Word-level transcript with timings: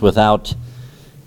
without 0.00 0.54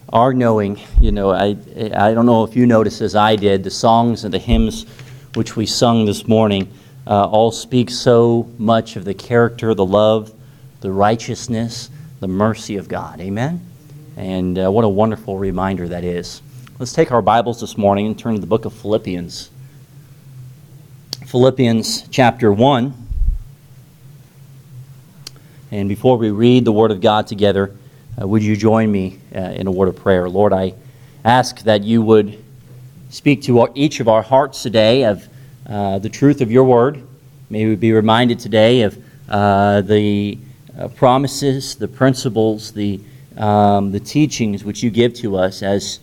our 0.10 0.34
knowing. 0.34 0.80
You 1.02 1.12
know, 1.12 1.32
I, 1.32 1.58
I 1.76 2.14
don't 2.14 2.26
know 2.26 2.44
if 2.44 2.56
you 2.56 2.68
noticed 2.68 3.02
as 3.02 3.16
I 3.16 3.36
did, 3.36 3.64
the 3.64 3.72
songs 3.72 4.24
and 4.24 4.34
the 4.34 4.40
hymns 4.40 4.86
which 5.34 5.56
we 5.56 5.66
sung 5.66 6.06
this 6.06 6.28
morning 6.28 6.72
uh, 7.08 7.28
all 7.28 7.52
speak 7.52 7.90
so 7.90 8.50
much 8.58 8.96
of 8.96 9.06
the 9.06 9.14
character, 9.14 9.74
the 9.74 9.86
love, 9.86 10.34
the 10.82 10.92
righteousness, 10.92 11.90
the 12.20 12.28
mercy 12.28 12.78
of 12.78 12.88
God. 12.88 13.20
Amen? 13.20 13.66
And 14.16 14.58
uh, 14.58 14.72
what 14.72 14.86
a 14.86 14.90
wonderful 14.90 15.38
reminder 15.38 15.88
that 15.88 16.04
is. 16.04 16.42
Let's 16.80 16.94
take 16.94 17.12
our 17.12 17.22
Bibles 17.22 17.62
this 17.62 17.78
morning 17.78 18.08
and 18.08 18.18
turn 18.18 18.36
to 18.36 18.42
the 18.42 18.48
book 18.48 18.66
of 18.66 18.74
Philippians. 18.74 19.50
Philippians 21.26 22.08
chapter 22.10 22.54
1. 22.54 22.94
And 25.72 25.90
before 25.90 26.18
we 26.18 26.30
read 26.30 26.66
the 26.66 26.72
Word 26.72 26.92
of 26.92 27.02
God 27.02 27.26
together, 27.26 27.76
uh, 28.22 28.28
would 28.28 28.44
you 28.44 28.56
join 28.56 28.92
me 28.92 29.20
uh, 29.36 29.40
in 29.40 29.68
a 29.68 29.72
word 29.72 29.88
of 29.88 29.96
prayer? 29.96 30.30
Lord, 30.30 30.54
I 30.54 30.74
ask 31.26 31.60
that 31.62 31.84
you 31.84 32.02
would 32.02 32.44
speak 33.10 33.42
to 33.44 33.62
our, 33.62 33.70
each 33.74 34.00
of 34.00 34.08
our 34.08 34.22
hearts 34.22 34.62
today 34.62 35.06
of 35.06 35.28
uh, 35.68 36.00
the 36.00 36.10
truth 36.10 36.42
of 36.42 36.52
your 36.52 36.64
word. 36.64 37.02
May 37.50 37.66
we 37.66 37.76
be 37.76 37.92
reminded 37.92 38.40
today 38.40 38.82
of 38.82 39.04
uh, 39.30 39.82
the 39.82 40.38
uh, 40.78 40.90
promises, 40.90 41.76
the 41.76 41.88
principles, 41.88 42.72
the, 42.72 43.00
um, 43.38 43.92
the 43.92 44.00
teachings 44.00 44.64
which 44.64 44.84
you 44.84 44.90
give 44.90 45.14
to 45.16 45.36
us 45.36 45.64
as 45.64 46.00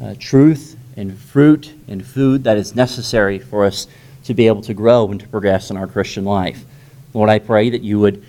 uh, 0.00 0.14
truth 0.18 0.76
and 0.96 1.16
fruit 1.16 1.74
and 1.88 2.06
food 2.06 2.44
that 2.44 2.56
is 2.56 2.74
necessary 2.74 3.38
for 3.38 3.64
us 3.64 3.86
to 4.24 4.34
be 4.34 4.46
able 4.46 4.62
to 4.62 4.74
grow 4.74 5.08
and 5.10 5.20
to 5.20 5.28
progress 5.28 5.70
in 5.70 5.76
our 5.76 5.86
Christian 5.86 6.24
life. 6.24 6.64
Lord, 7.14 7.30
I 7.30 7.38
pray 7.38 7.70
that 7.70 7.82
you 7.82 7.98
would 8.00 8.22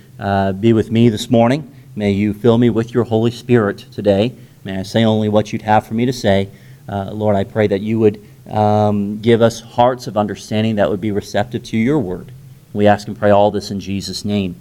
be 0.61 0.73
with 0.73 0.89
me 0.89 1.09
this 1.09 1.29
morning. 1.29 1.75
May 1.95 2.11
you 2.11 2.34
fill 2.34 2.57
me 2.57 2.70
with 2.70 2.93
your 2.93 3.03
Holy 3.03 3.31
Spirit 3.31 3.79
today. 3.91 4.34
May 4.63 4.79
I 4.79 4.84
say 4.84 5.03
only 5.03 5.29
what 5.29 5.52
you'd 5.52 5.63
have 5.63 5.88
for 5.88 5.95
me 5.95 6.05
to 6.05 6.13
say. 6.13 6.49
Uh, 6.88 7.12
Lord, 7.12 7.35
I 7.35 7.43
pray 7.43 7.67
that 7.67 7.81
you 7.81 7.99
would 7.99 8.23
um, 8.49 9.20
give 9.20 9.41
us 9.41 9.62
hearts 9.62 10.07
of 10.07 10.17
understanding 10.17 10.76
that 10.76 10.90
would 10.90 11.01
be 11.01 11.12
receptive 11.12 11.63
to 11.65 11.77
your 11.77 11.99
word. 11.99 12.32
We 12.73 12.87
ask 12.87 13.07
and 13.07 13.17
pray 13.17 13.32
all 13.32 13.51
this 13.51 13.71
in 13.71 13.79
Jesus' 13.79 14.23
name. 14.23 14.55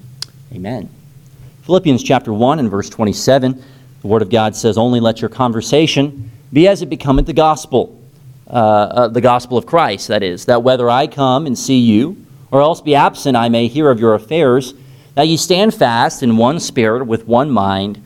Amen. 0.52 0.88
Philippians 1.62 2.02
chapter 2.02 2.32
1 2.32 2.58
and 2.58 2.70
verse 2.70 2.88
27, 2.88 3.62
the 4.00 4.06
word 4.06 4.22
of 4.22 4.30
God 4.30 4.56
says, 4.56 4.78
Only 4.78 5.00
let 5.00 5.20
your 5.20 5.28
conversation 5.28 6.30
be 6.52 6.66
as 6.66 6.80
it 6.80 6.86
becometh 6.86 7.26
the 7.26 7.34
gospel, 7.34 8.00
uh, 8.48 8.52
uh, 8.52 9.08
the 9.08 9.20
gospel 9.20 9.58
of 9.58 9.66
Christ, 9.66 10.08
that 10.08 10.22
is, 10.22 10.46
that 10.46 10.62
whether 10.62 10.88
I 10.88 11.06
come 11.06 11.46
and 11.46 11.58
see 11.58 11.78
you, 11.78 12.24
or 12.50 12.62
else 12.62 12.80
be 12.80 12.94
absent, 12.94 13.36
I 13.36 13.50
may 13.50 13.68
hear 13.68 13.90
of 13.90 14.00
your 14.00 14.14
affairs 14.14 14.72
that 15.18 15.26
you 15.26 15.36
stand 15.36 15.74
fast 15.74 16.22
in 16.22 16.36
one 16.36 16.60
spirit, 16.60 17.04
with 17.04 17.26
one 17.26 17.50
mind, 17.50 18.00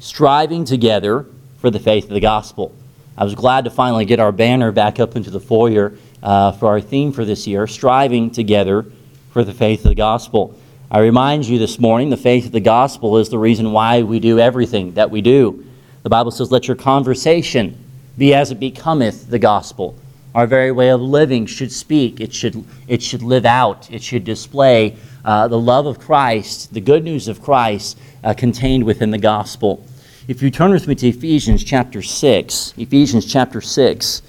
striving 0.00 0.64
together 0.64 1.24
for 1.58 1.70
the 1.70 1.78
faith 1.78 2.02
of 2.02 2.10
the 2.10 2.18
gospel. 2.18 2.74
I 3.16 3.22
was 3.22 3.36
glad 3.36 3.62
to 3.66 3.70
finally 3.70 4.04
get 4.04 4.18
our 4.18 4.32
banner 4.32 4.72
back 4.72 4.98
up 4.98 5.14
into 5.14 5.30
the 5.30 5.38
foyer 5.38 5.96
uh, 6.24 6.50
for 6.50 6.66
our 6.66 6.80
theme 6.80 7.12
for 7.12 7.24
this 7.24 7.46
year, 7.46 7.68
striving 7.68 8.32
together 8.32 8.84
for 9.30 9.44
the 9.44 9.54
faith 9.54 9.84
of 9.84 9.90
the 9.90 9.94
gospel. 9.94 10.58
I 10.90 10.98
remind 10.98 11.46
you 11.46 11.60
this 11.60 11.78
morning 11.78 12.10
the 12.10 12.16
faith 12.16 12.46
of 12.46 12.52
the 12.52 12.58
gospel 12.58 13.18
is 13.18 13.28
the 13.28 13.38
reason 13.38 13.70
why 13.70 14.02
we 14.02 14.18
do 14.18 14.40
everything 14.40 14.94
that 14.94 15.08
we 15.08 15.20
do. 15.20 15.64
The 16.02 16.10
Bible 16.10 16.32
says, 16.32 16.50
Let 16.50 16.66
your 16.66 16.76
conversation 16.76 17.78
be 18.18 18.34
as 18.34 18.50
it 18.50 18.58
becometh 18.58 19.30
the 19.30 19.38
gospel. 19.38 19.94
Our 20.34 20.48
very 20.48 20.72
way 20.72 20.90
of 20.90 21.00
living 21.00 21.46
should 21.46 21.70
speak, 21.70 22.20
it 22.20 22.34
should, 22.34 22.64
it 22.88 23.04
should 23.04 23.22
live 23.22 23.46
out, 23.46 23.88
it 23.88 24.02
should 24.02 24.24
display 24.24 24.96
uh, 25.26 25.48
the 25.48 25.58
love 25.58 25.86
of 25.86 25.98
Christ, 25.98 26.72
the 26.72 26.80
good 26.80 27.02
news 27.02 27.26
of 27.26 27.42
Christ 27.42 27.98
uh, 28.22 28.32
contained 28.32 28.84
within 28.84 29.10
the 29.10 29.18
gospel. 29.18 29.84
If 30.28 30.40
you 30.40 30.52
turn 30.52 30.70
with 30.70 30.86
me 30.86 30.94
to 30.94 31.08
Ephesians 31.08 31.64
chapter 31.64 32.00
6, 32.00 32.74
Ephesians 32.76 33.26
chapter 33.26 33.60
6, 33.60 34.22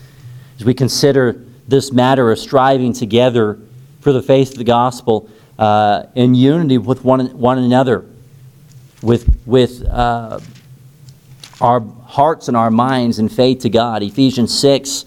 as 0.59 0.65
we 0.65 0.73
consider 0.73 1.45
this 1.67 1.91
matter 1.91 2.31
of 2.31 2.39
striving 2.39 2.93
together 2.93 3.59
for 4.01 4.11
the 4.11 4.23
faith 4.23 4.53
of 4.53 4.57
the 4.57 4.63
gospel 4.63 5.29
uh, 5.59 6.07
in 6.15 6.33
unity 6.33 6.79
with 6.79 7.03
one, 7.03 7.27
one 7.37 7.59
another, 7.59 8.03
with, 9.03 9.39
with 9.45 9.85
uh, 9.85 10.39
our 11.61 11.81
hearts 12.05 12.47
and 12.47 12.57
our 12.57 12.71
minds 12.71 13.19
in 13.19 13.29
faith 13.29 13.59
to 13.59 13.69
God. 13.69 14.01
Ephesians 14.01 14.57
6, 14.59 15.05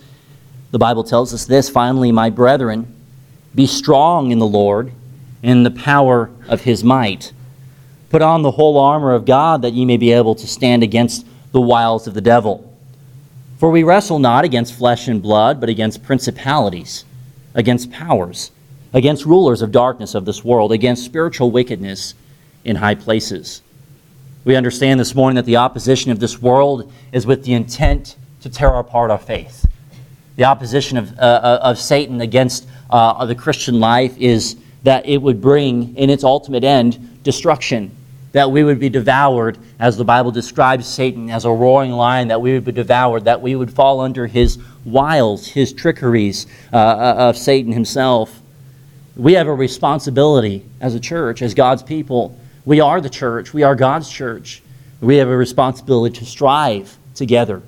the 0.71 0.78
Bible 0.78 1.03
tells 1.03 1.34
us 1.34 1.47
this 1.47 1.69
finally, 1.69 2.12
my 2.12 2.31
brethren, 2.31 2.95
be 3.57 3.67
strong 3.67 4.31
in 4.31 4.39
the 4.39 4.47
Lord 4.47 4.93
in 5.43 5.62
the 5.62 5.71
power 5.71 6.31
of 6.49 6.62
his 6.62 6.84
might. 6.84 7.33
Put 8.11 8.23
on 8.23 8.43
the 8.43 8.51
whole 8.51 8.78
armor 8.78 9.15
of 9.15 9.25
God 9.25 9.62
that 9.62 9.73
ye 9.73 9.84
may 9.84 9.97
be 9.97 10.12
able 10.12 10.34
to 10.34 10.47
stand 10.47 10.83
against 10.83 11.27
the 11.53 11.61
wiles 11.61 12.06
of 12.06 12.15
the 12.15 12.21
devil. 12.21 12.67
For 13.59 13.71
we 13.71 13.83
wrestle 13.83 14.19
not 14.19 14.45
against 14.45 14.75
flesh 14.75 15.06
and 15.06 15.23
blood, 15.23 15.61
but 15.61 15.69
against 15.69 16.03
principalities, 16.03 17.05
against 17.55 17.91
powers, 17.91 18.51
against 18.93 19.27
rulers 19.27 19.62
of 19.62 19.71
darkness 19.71 20.15
of 20.15 20.25
this 20.25 20.45
world, 20.45 20.73
against 20.73 21.05
spiritual 21.05 21.51
wickedness 21.51 22.15
in 22.65 22.77
high 22.77 22.95
places. 22.95 23.62
We 24.45 24.57
understand 24.57 24.99
this 24.99 25.15
morning 25.15 25.37
that 25.37 25.45
the 25.45 25.57
opposition 25.57 26.11
of 26.11 26.21
this 26.21 26.41
world 26.41 26.91
is 27.12 27.27
with 27.27 27.45
the 27.45 27.53
intent 27.53 28.17
to 28.41 28.49
tear 28.49 28.75
apart 28.75 29.11
our 29.11 29.19
faith. 29.19 29.67
The 30.37 30.45
opposition 30.45 30.97
of, 30.97 31.12
uh, 31.19 31.22
uh 31.22 31.61
of 31.62 31.78
Satan 31.78 32.21
against 32.22 32.67
uh, 32.89 33.27
the 33.27 33.34
Christian 33.34 33.78
life 33.78 34.17
is 34.17 34.57
that 34.83 35.07
it 35.07 35.19
would 35.19 35.41
bring 35.41 35.97
in 35.97 36.11
its 36.11 36.25
ultimate 36.25 36.65
end 36.65 37.23
destruction, 37.23 37.91
that 38.33 38.51
we 38.51 38.65
would 38.65 38.79
be 38.79 38.89
devoured, 38.89 39.59
as 39.79 39.97
the 39.97 40.05
Bible 40.05 40.31
describes 40.31 40.87
Satan 40.87 41.31
as 41.31 41.45
a 41.45 41.51
roaring 41.51 41.93
lion, 41.93 42.29
that 42.29 42.41
we 42.41 42.53
would 42.53 42.65
be 42.65 42.73
devoured, 42.73 43.25
that 43.25 43.43
we 43.43 43.57
would 43.57 43.73
fall 43.73 44.01
under 44.01 44.27
his 44.27 44.59
wiles, 44.85 45.47
his 45.47 45.73
trickeries 45.73 46.47
uh, 46.73 46.77
uh, 46.77 47.15
of 47.19 47.37
Satan 47.37 47.73
himself. 47.73 48.41
We 49.17 49.35
have 49.35 49.49
a 49.49 49.55
responsibility 49.55 50.65
as 50.81 50.95
a 50.95 51.01
church, 51.01 51.43
as 51.43 51.55
God's 51.55 51.83
people. 51.83 52.39
We 52.65 52.81
are 52.81 53.01
the 53.01 53.11
church, 53.11 53.53
we 53.53 53.63
are 53.63 53.75
God's 53.75 54.11
church. 54.11 54.63
We 55.01 55.17
have 55.17 55.29
a 55.29 55.37
responsibility 55.37 56.19
to 56.19 56.27
strive 56.27 56.97
together 57.15 57.63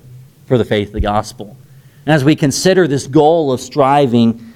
for 0.45 0.57
the 0.57 0.65
faith 0.65 0.89
of 0.89 0.93
the 0.93 1.01
gospel. 1.01 1.57
And 2.05 2.13
as 2.13 2.23
we 2.23 2.35
consider 2.35 2.87
this 2.87 3.07
goal 3.07 3.51
of 3.51 3.59
striving, 3.59 4.52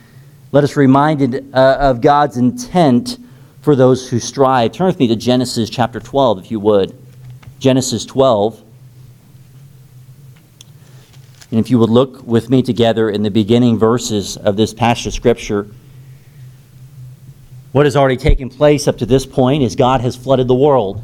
let 0.51 0.63
us 0.63 0.75
reminded 0.75 1.53
uh, 1.53 1.77
of 1.79 2.01
God's 2.01 2.37
intent 2.37 3.17
for 3.61 3.75
those 3.75 4.09
who 4.09 4.19
strive. 4.19 4.71
Turn 4.71 4.87
with 4.87 4.99
me 4.99 5.07
to 5.07 5.15
Genesis 5.15 5.69
chapter 5.69 5.99
12, 5.99 6.39
if 6.39 6.51
you 6.51 6.59
would. 6.59 6.97
Genesis 7.59 8.05
12. 8.05 8.63
And 11.51 11.59
if 11.59 11.69
you 11.69 11.79
would 11.79 11.89
look 11.89 12.23
with 12.23 12.49
me 12.49 12.61
together 12.61 13.09
in 13.09 13.23
the 13.23 13.31
beginning 13.31 13.77
verses 13.77 14.37
of 14.37 14.55
this 14.55 14.73
passage 14.73 15.07
of 15.07 15.13
Scripture, 15.13 15.67
what 17.71 17.85
has 17.85 17.95
already 17.95 18.17
taken 18.17 18.49
place 18.49 18.87
up 18.87 18.97
to 18.99 19.05
this 19.05 19.25
point 19.25 19.63
is 19.63 19.75
God 19.75 20.01
has 20.01 20.15
flooded 20.15 20.47
the 20.47 20.55
world. 20.55 21.03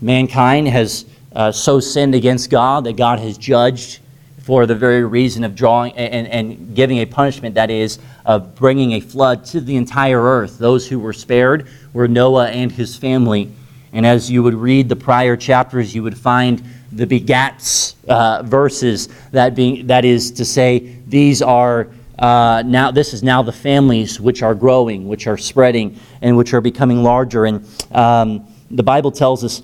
Mankind 0.00 0.68
has 0.68 1.04
uh, 1.34 1.52
so 1.52 1.80
sinned 1.80 2.14
against 2.14 2.50
God 2.50 2.84
that 2.84 2.96
God 2.96 3.18
has 3.18 3.36
judged 3.38 4.00
for 4.42 4.66
the 4.66 4.74
very 4.74 5.04
reason 5.04 5.44
of 5.44 5.54
drawing 5.54 5.92
and, 5.94 6.26
and 6.26 6.74
giving 6.74 6.98
a 6.98 7.06
punishment 7.06 7.54
that 7.54 7.70
is 7.70 7.98
of 8.26 8.54
bringing 8.54 8.92
a 8.92 9.00
flood 9.00 9.44
to 9.46 9.60
the 9.60 9.76
entire 9.76 10.20
earth. 10.20 10.58
Those 10.58 10.88
who 10.88 10.98
were 10.98 11.12
spared 11.12 11.68
were 11.92 12.08
Noah 12.08 12.48
and 12.48 12.70
his 12.70 12.96
family. 12.96 13.50
And 13.92 14.06
as 14.06 14.30
you 14.30 14.42
would 14.42 14.54
read 14.54 14.88
the 14.88 14.96
prior 14.96 15.36
chapters, 15.36 15.94
you 15.94 16.02
would 16.02 16.18
find 16.18 16.62
the 16.90 17.06
begats 17.06 17.94
uh, 18.08 18.42
verses 18.42 19.08
that 19.30 19.54
being 19.54 19.86
that 19.86 20.04
is 20.04 20.30
to 20.32 20.44
say 20.44 20.96
these 21.06 21.40
are 21.40 21.88
uh, 22.18 22.62
now 22.66 22.90
this 22.90 23.14
is 23.14 23.22
now 23.22 23.42
the 23.42 23.52
families 23.52 24.20
which 24.20 24.42
are 24.42 24.54
growing, 24.54 25.08
which 25.08 25.26
are 25.26 25.36
spreading, 25.36 25.98
and 26.20 26.36
which 26.36 26.52
are 26.52 26.60
becoming 26.60 27.02
larger. 27.02 27.46
And 27.46 27.66
um, 27.92 28.46
the 28.70 28.82
Bible 28.82 29.10
tells 29.10 29.44
us 29.44 29.62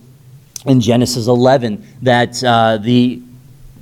in 0.66 0.80
Genesis 0.80 1.26
11 1.26 1.84
that 2.02 2.42
uh, 2.42 2.78
the 2.78 3.22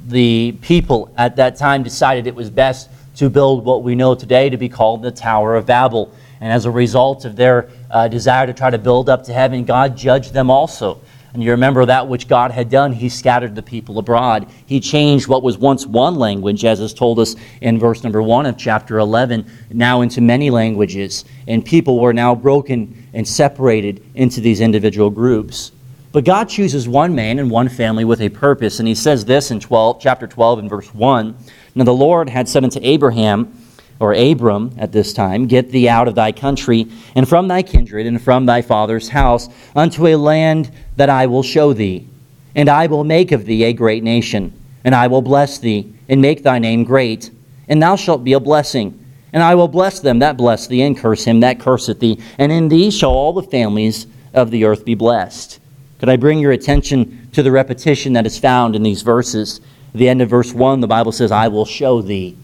the 0.06 0.53
people 0.62 1.12
at 1.17 1.37
that 1.37 1.56
time 1.56 1.82
decided 1.82 2.26
it 2.26 2.35
was 2.35 2.49
best 2.49 2.91
to 3.17 3.29
build 3.29 3.64
what 3.64 3.82
we 3.82 3.94
know 3.94 4.14
today 4.14 4.49
to 4.50 4.56
be 4.56 4.69
called 4.69 5.03
the 5.03 5.11
Tower 5.11 5.56
of 5.56 5.67
Babel. 5.67 6.12
And 6.41 6.53
as 6.53 6.64
a 6.64 6.70
result 6.70 7.25
of 7.25 7.35
their 7.35 7.69
uh, 7.91 8.08
desire 8.08 8.47
to 8.47 8.53
try 8.53 8.70
to 8.70 8.79
build 8.79 9.08
up 9.08 9.25
to 9.25 9.32
heaven, 9.32 9.64
God 9.64 9.97
judged 9.97 10.32
them 10.32 10.50
also. 10.50 11.00
And 11.32 11.43
you 11.43 11.50
remember 11.50 11.85
that 11.85 12.08
which 12.08 12.29
God 12.29 12.50
had 12.50 12.70
done, 12.70 12.93
He 12.93 13.08
scattered 13.08 13.55
the 13.55 13.62
people 13.62 13.99
abroad. 13.99 14.49
He 14.64 14.81
changed 14.81 15.29
what 15.29 15.43
was 15.43 15.58
once 15.58 15.87
one 15.87 16.14
language, 16.14 16.64
as 16.64 16.81
is 16.81 16.94
told 16.94 17.19
us 17.19 17.37
in 17.61 17.79
verse 17.79 18.02
number 18.02 18.23
one 18.23 18.47
of 18.47 18.56
chapter 18.56 18.99
11, 18.99 19.44
now 19.70 20.00
into 20.00 20.20
many 20.20 20.49
languages. 20.49 21.25
And 21.47 21.64
people 21.64 22.00
were 22.00 22.14
now 22.14 22.35
broken 22.35 23.09
and 23.12 23.26
separated 23.26 24.02
into 24.14 24.41
these 24.41 24.61
individual 24.61 25.11
groups. 25.11 25.73
But 26.17 26.25
God 26.25 26.49
chooses 26.49 26.89
one 26.89 27.15
man 27.15 27.39
and 27.39 27.51
one 27.51 27.69
family 27.69 28.03
with 28.07 28.23
a 28.23 28.31
purpose. 28.31 28.79
And 28.79 28.89
he 28.89 28.95
says 28.95 29.27
this 29.27 29.51
in 29.51 29.61
12, 29.61 30.01
chapter 30.01 30.27
12 30.27 30.61
and 30.61 30.71
verse 30.71 30.95
1. 30.95 31.37
Now 31.75 31.85
the 31.85 31.93
Lord 31.93 32.31
had 32.31 32.49
said 32.49 32.65
unto 32.65 32.81
Abraham, 32.83 33.55
or 34.01 34.15
Abram 34.15 34.75
at 34.79 34.93
this 34.93 35.13
time, 35.13 35.47
Get 35.47 35.71
thee 35.71 35.91
out 35.91 36.09
of 36.09 36.15
thy 36.15 36.33
country, 36.33 36.91
and 37.15 37.29
from 37.29 37.49
thy 37.49 37.63
kindred, 37.63 38.07
and 38.07 38.19
from 38.19 38.47
thy 38.47 38.63
father's 38.63 39.11
house, 39.11 39.51
unto 39.75 40.07
a 40.07 40.17
land 40.17 40.71
that 40.97 41.11
I 41.11 41.27
will 41.27 41.43
show 41.43 41.75
thee. 41.75 42.09
And 42.55 42.71
I 42.71 42.87
will 42.87 43.05
make 43.05 43.31
of 43.31 43.45
thee 43.45 43.65
a 43.65 43.75
great 43.75 44.03
nation, 44.03 44.59
and 44.85 44.95
I 44.95 45.09
will 45.09 45.21
bless 45.21 45.59
thee, 45.59 45.93
and 46.09 46.23
make 46.23 46.43
thy 46.43 46.59
name 46.59 46.85
great, 46.85 47.31
and 47.69 47.83
thou 47.83 47.95
shalt 47.95 48.25
be 48.25 48.33
a 48.33 48.41
blessing. 48.41 48.99
And 49.35 49.43
I 49.43 49.55
will 49.55 49.69
bless 49.69 50.01
them 50.01 50.21
that 50.21 50.39
bless 50.39 50.67
thee, 50.67 50.81
and 50.81 50.97
curse 50.97 51.25
him 51.25 51.41
that 51.41 51.61
curseth 51.61 52.01
thee. 52.01 52.19
And 52.39 52.51
in 52.51 52.71
thee 52.71 52.91
shall 52.91 53.11
all 53.11 53.35
the 53.35 53.43
families 53.43 54.07
of 54.33 54.51
the 54.51 54.65
earth 54.65 54.87
be 54.87 54.95
blessed. 54.95 55.61
Could 55.99 56.09
I 56.09 56.17
bring 56.17 56.39
your 56.39 56.53
attention 56.53 57.29
to 57.33 57.43
the 57.43 57.51
repetition 57.51 58.13
that 58.15 58.27
is 58.27 58.39
found 58.39 58.77
in 58.77 58.83
these 58.83 59.03
verses? 59.03 59.61
At 59.95 59.99
the 59.99 60.09
end 60.09 60.21
of 60.21 60.29
verse 60.29 60.53
1, 60.53 60.81
the 60.81 60.87
Bible 60.87 61.13
says, 61.13 61.33
I 61.33 61.49
will 61.49 61.65
show 61.65 62.03
thee. 62.03 62.37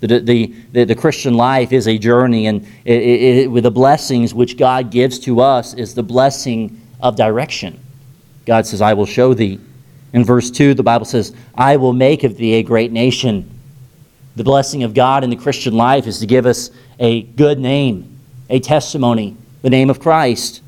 The, 0.00 0.18
the, 0.18 0.54
the, 0.72 0.84
the 0.84 0.94
Christian 0.94 1.34
life 1.34 1.72
is 1.72 1.86
a 1.86 1.96
journey, 1.96 2.46
and 2.46 2.66
it, 2.84 3.02
it, 3.02 3.50
with 3.50 3.62
the 3.64 3.70
blessings 3.70 4.34
which 4.34 4.58
God 4.58 4.90
gives 4.90 5.18
to 5.20 5.40
us 5.40 5.74
is 5.74 5.94
the 5.94 6.02
blessing 6.02 6.80
of 7.00 7.16
direction. 7.16 7.80
God 8.44 8.66
says, 8.66 8.80
I 8.80 8.94
will 8.94 9.06
show 9.06 9.32
thee. 9.32 9.60
In 10.12 10.24
verse 10.24 10.50
2, 10.50 10.74
the 10.74 10.82
Bible 10.82 11.04
says, 11.06 11.34
I 11.54 11.76
will 11.76 11.92
make 11.92 12.24
of 12.24 12.36
thee 12.36 12.54
a 12.54 12.62
great 12.62 12.92
nation. 12.92 13.48
The 14.34 14.44
blessing 14.44 14.82
of 14.82 14.92
God 14.92 15.24
in 15.24 15.30
the 15.30 15.36
Christian 15.36 15.74
life 15.74 16.06
is 16.06 16.18
to 16.18 16.26
give 16.26 16.46
us 16.46 16.70
a 16.98 17.22
good 17.22 17.58
name, 17.58 18.18
a 18.50 18.60
testimony, 18.60 19.36
the 19.62 19.70
name 19.70 19.88
of 19.88 20.00
Christ. 20.00 20.61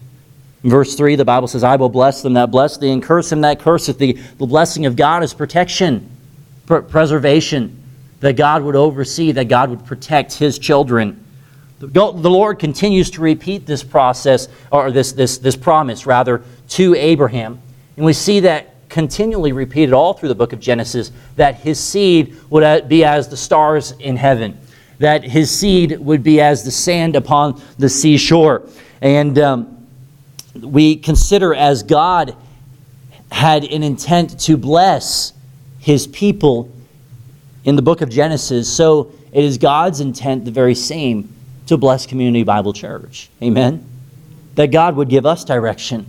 Verse 0.65 0.95
3, 0.95 1.17
the 1.17 1.27
Bible 1.27 1.47
says, 1.47 1.63
I 1.63 1.77
will 1.77 1.91
bless 1.91 2.23
them 2.23 2.33
that 2.35 2.51
bless 2.51 2.79
thee, 2.79 2.91
and 2.91 3.03
curse 3.03 3.31
him 3.31 3.43
that 3.43 3.61
curseth 3.61 3.99
thee. 3.99 4.13
The 4.13 4.47
blessing 4.47 4.87
of 4.87 4.97
God 4.97 5.23
is 5.23 5.35
protection, 5.35 6.11
pr- 6.65 6.79
preservation, 6.79 7.83
that 8.21 8.37
God 8.37 8.63
would 8.63 8.75
oversee, 8.75 9.31
that 9.33 9.49
God 9.49 9.69
would 9.69 9.85
protect 9.85 10.33
his 10.33 10.59
children. 10.59 11.23
The 11.81 12.13
Lord 12.13 12.59
continues 12.59 13.11
to 13.11 13.21
repeat 13.21 13.67
this 13.67 13.85
process, 13.85 14.49
or 14.73 14.91
this, 14.91 15.13
this, 15.13 15.37
this 15.37 15.55
promise, 15.55 16.07
rather, 16.07 16.43
to 16.71 16.95
Abraham. 16.95 17.61
And 17.99 18.07
we 18.07 18.15
see 18.15 18.41
that 18.41 18.75
continually 18.89 19.53
repeated 19.53 19.93
all 19.93 20.15
through 20.15 20.31
the 20.31 20.35
book 20.35 20.55
of 20.55 20.61
Genesis 20.61 21.13
that 21.37 21.57
his 21.57 21.79
seed 21.79 22.37
would 22.49 22.89
be 22.89 23.05
as 23.05 23.29
the 23.29 23.37
stars 23.37 23.93
in 23.93 24.17
heaven, 24.17 24.59
that 24.99 25.25
his 25.25 25.51
seed 25.51 25.99
would 25.99 26.23
be 26.23 26.41
as 26.41 26.65
the 26.65 26.71
sand 26.71 27.17
upon 27.17 27.61
the 27.77 27.89
seashore. 27.91 28.67
And 29.03 29.39
um, 29.39 29.84
we 30.61 30.97
consider 30.97 31.55
as 31.55 31.83
God 31.83 32.37
had 33.31 33.65
an 33.65 33.83
intent 33.83 34.39
to 34.41 34.57
bless 34.57 35.33
his 35.81 36.07
people 36.07 36.71
in 37.65 37.77
the 37.77 37.83
book 37.83 38.01
of 38.01 38.11
Genesis, 38.11 38.73
so 38.73 39.13
it 39.33 39.43
is 39.43 39.59
God's 39.59 40.01
intent, 40.01 40.45
the 40.45 40.51
very 40.51 40.75
same, 40.75 41.35
to 41.67 41.77
bless 41.77 42.07
Community 42.07 42.45
Bible 42.45 42.73
Church. 42.73 43.31
Amen? 43.43 43.85
That 44.55 44.71
God 44.71 44.97
would 44.97 45.09
give 45.09 45.27
us 45.27 45.45
direction, 45.45 46.07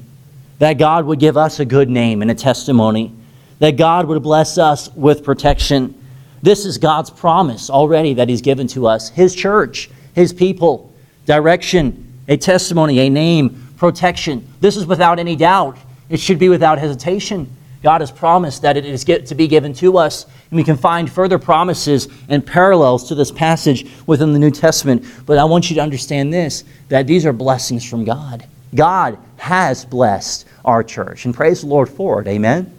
that 0.60 0.74
God 0.74 1.06
would 1.06 1.20
give 1.20 1.38
us 1.38 1.60
a 1.60 1.66
good 1.66 1.90
name 1.90 2.22
and 2.22 2.30
a 2.30 2.36
testimony, 2.36 3.14
that 3.60 3.78
God 3.78 4.08
would 4.08 4.22
bless 4.22 4.58
us 4.58 4.90
with 4.96 5.24
protection. 5.24 6.00
This 6.44 6.66
is 6.66 6.78
God's 6.78 7.10
promise 7.10 7.70
already 7.70 8.14
that 8.16 8.30
He's 8.30 8.42
given 8.42 8.68
to 8.68 8.86
us 8.86 9.10
His 9.10 9.34
church, 9.34 9.90
His 10.14 10.34
people, 10.34 10.94
direction, 11.26 12.14
a 12.28 12.38
testimony, 12.38 13.00
a 13.00 13.10
name, 13.10 13.65
protection. 13.78 14.48
This 14.60 14.78
is 14.78 14.86
without 14.86 15.20
any 15.20 15.36
doubt. 15.36 15.78
It 16.10 16.20
should 16.20 16.40
be 16.40 16.50
without 16.50 16.78
hesitation. 16.78 17.50
God 17.84 18.02
has 18.02 18.12
promised 18.12 18.64
that 18.64 18.78
it 18.78 18.86
is 18.86 19.04
to 19.04 19.36
be 19.36 19.48
given 19.48 19.74
to 19.76 19.98
us. 19.98 20.26
And 20.50 20.58
we 20.58 20.64
can 20.64 20.76
find 20.76 21.12
further 21.12 21.38
promises 21.38 22.08
and 22.30 22.46
parallels 22.46 23.08
to 23.10 23.16
this 23.16 23.32
passage 23.32 23.88
within 24.08 24.34
the 24.34 24.40
New 24.40 24.50
Testament. 24.50 25.06
But 25.26 25.38
I 25.38 25.44
want 25.44 25.70
you 25.70 25.76
to 25.76 25.82
understand 25.82 26.34
this 26.34 26.64
that 26.90 27.06
these 27.06 27.26
are 27.26 27.34
blessings 27.34 27.88
from 27.88 28.04
God. 28.04 28.46
God 28.74 29.18
has 29.38 29.86
blessed 29.86 30.48
our 30.64 30.84
church. 30.84 31.26
And 31.26 31.34
praise 31.34 31.62
the 31.62 31.68
Lord 31.68 31.88
for 31.88 32.22
it. 32.22 32.28
Amen? 32.28 32.74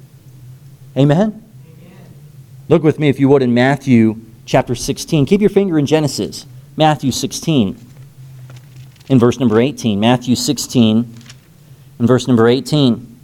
Amen? 0.96 1.20
Amen. 1.20 1.42
Look 2.68 2.82
with 2.82 2.98
me, 2.98 3.08
if 3.08 3.20
you 3.20 3.28
would, 3.28 3.42
in 3.42 3.54
Matthew 3.54 4.20
chapter 4.44 4.74
16. 4.74 5.26
Keep 5.26 5.40
your 5.40 5.50
finger 5.50 5.78
in 5.78 5.86
Genesis. 5.86 6.46
Matthew 6.76 7.12
16, 7.12 7.78
in 9.08 9.18
verse 9.18 9.38
number 9.38 9.60
18. 9.60 9.98
Matthew 10.00 10.36
16, 10.36 11.14
in 11.98 12.06
verse 12.06 12.26
number 12.26 12.48
18. 12.48 13.14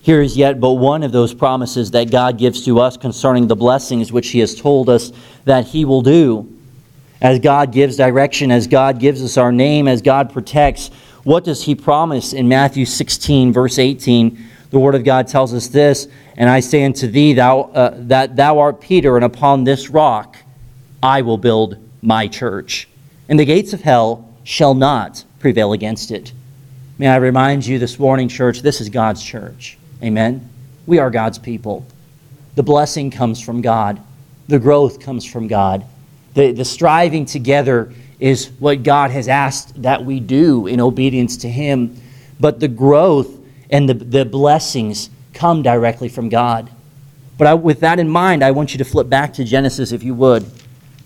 Here 0.00 0.20
is 0.20 0.36
yet 0.36 0.60
but 0.60 0.72
one 0.72 1.02
of 1.02 1.12
those 1.12 1.32
promises 1.32 1.90
that 1.92 2.10
God 2.10 2.38
gives 2.38 2.64
to 2.66 2.78
us 2.78 2.96
concerning 2.96 3.46
the 3.46 3.56
blessings 3.56 4.12
which 4.12 4.28
He 4.28 4.40
has 4.40 4.54
told 4.54 4.90
us 4.90 5.12
that 5.44 5.66
He 5.66 5.84
will 5.84 6.02
do. 6.02 6.50
As 7.22 7.38
God 7.38 7.72
gives 7.72 7.96
direction, 7.96 8.50
as 8.50 8.66
God 8.66 8.98
gives 9.00 9.22
us 9.22 9.38
our 9.38 9.50
name, 9.50 9.88
as 9.88 10.02
God 10.02 10.30
protects, 10.30 10.88
what 11.22 11.44
does 11.44 11.62
He 11.62 11.74
promise 11.74 12.34
in 12.34 12.48
Matthew 12.48 12.84
16, 12.84 13.52
verse 13.52 13.78
18? 13.78 14.46
The 14.68 14.78
Word 14.78 14.94
of 14.94 15.04
God 15.04 15.26
tells 15.26 15.54
us 15.54 15.68
this 15.68 16.06
And 16.36 16.50
I 16.50 16.60
say 16.60 16.84
unto 16.84 17.06
thee, 17.06 17.32
thou, 17.32 17.62
uh, 17.62 17.94
that 18.00 18.36
thou 18.36 18.58
art 18.58 18.82
Peter, 18.82 19.16
and 19.16 19.24
upon 19.24 19.64
this 19.64 19.88
rock 19.88 20.36
I 21.02 21.22
will 21.22 21.38
build 21.38 21.78
my 22.02 22.28
church. 22.28 22.88
And 23.28 23.40
the 23.40 23.46
gates 23.46 23.72
of 23.72 23.80
hell 23.80 24.33
shall 24.44 24.74
not 24.74 25.24
prevail 25.40 25.72
against 25.72 26.10
it. 26.10 26.32
May 26.98 27.08
I 27.08 27.16
remind 27.16 27.66
you 27.66 27.78
this 27.78 27.98
morning, 27.98 28.28
church, 28.28 28.60
this 28.60 28.80
is 28.80 28.88
God's 28.88 29.22
church. 29.22 29.76
Amen? 30.02 30.48
We 30.86 30.98
are 30.98 31.10
God's 31.10 31.38
people. 31.38 31.84
The 32.54 32.62
blessing 32.62 33.10
comes 33.10 33.40
from 33.40 33.62
God, 33.62 34.00
the 34.46 34.58
growth 34.58 35.00
comes 35.00 35.24
from 35.24 35.48
God. 35.48 35.84
The, 36.34 36.52
the 36.52 36.64
striving 36.64 37.24
together 37.24 37.92
is 38.20 38.50
what 38.58 38.82
God 38.82 39.10
has 39.10 39.28
asked 39.28 39.82
that 39.82 40.04
we 40.04 40.20
do 40.20 40.66
in 40.66 40.80
obedience 40.80 41.38
to 41.38 41.48
Him. 41.48 42.00
But 42.38 42.60
the 42.60 42.68
growth 42.68 43.30
and 43.70 43.88
the, 43.88 43.94
the 43.94 44.24
blessings 44.24 45.10
come 45.32 45.62
directly 45.62 46.08
from 46.08 46.28
God. 46.28 46.70
But 47.38 47.46
I, 47.46 47.54
with 47.54 47.80
that 47.80 47.98
in 47.98 48.08
mind, 48.08 48.44
I 48.44 48.50
want 48.50 48.72
you 48.72 48.78
to 48.78 48.84
flip 48.84 49.08
back 49.08 49.32
to 49.34 49.44
Genesis, 49.44 49.90
if 49.92 50.02
you 50.02 50.14
would, 50.14 50.44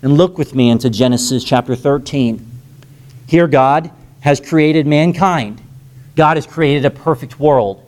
and 0.01 0.17
look 0.17 0.37
with 0.37 0.53
me 0.53 0.69
into 0.69 0.89
Genesis 0.89 1.43
chapter 1.43 1.75
13. 1.75 2.48
Here, 3.29 3.47
God 3.47 3.91
has 4.21 4.41
created 4.41 4.87
mankind, 4.87 5.61
God 6.15 6.35
has 6.37 6.47
created 6.47 6.83
a 6.83 6.89
perfect 6.89 7.39
world. 7.39 7.85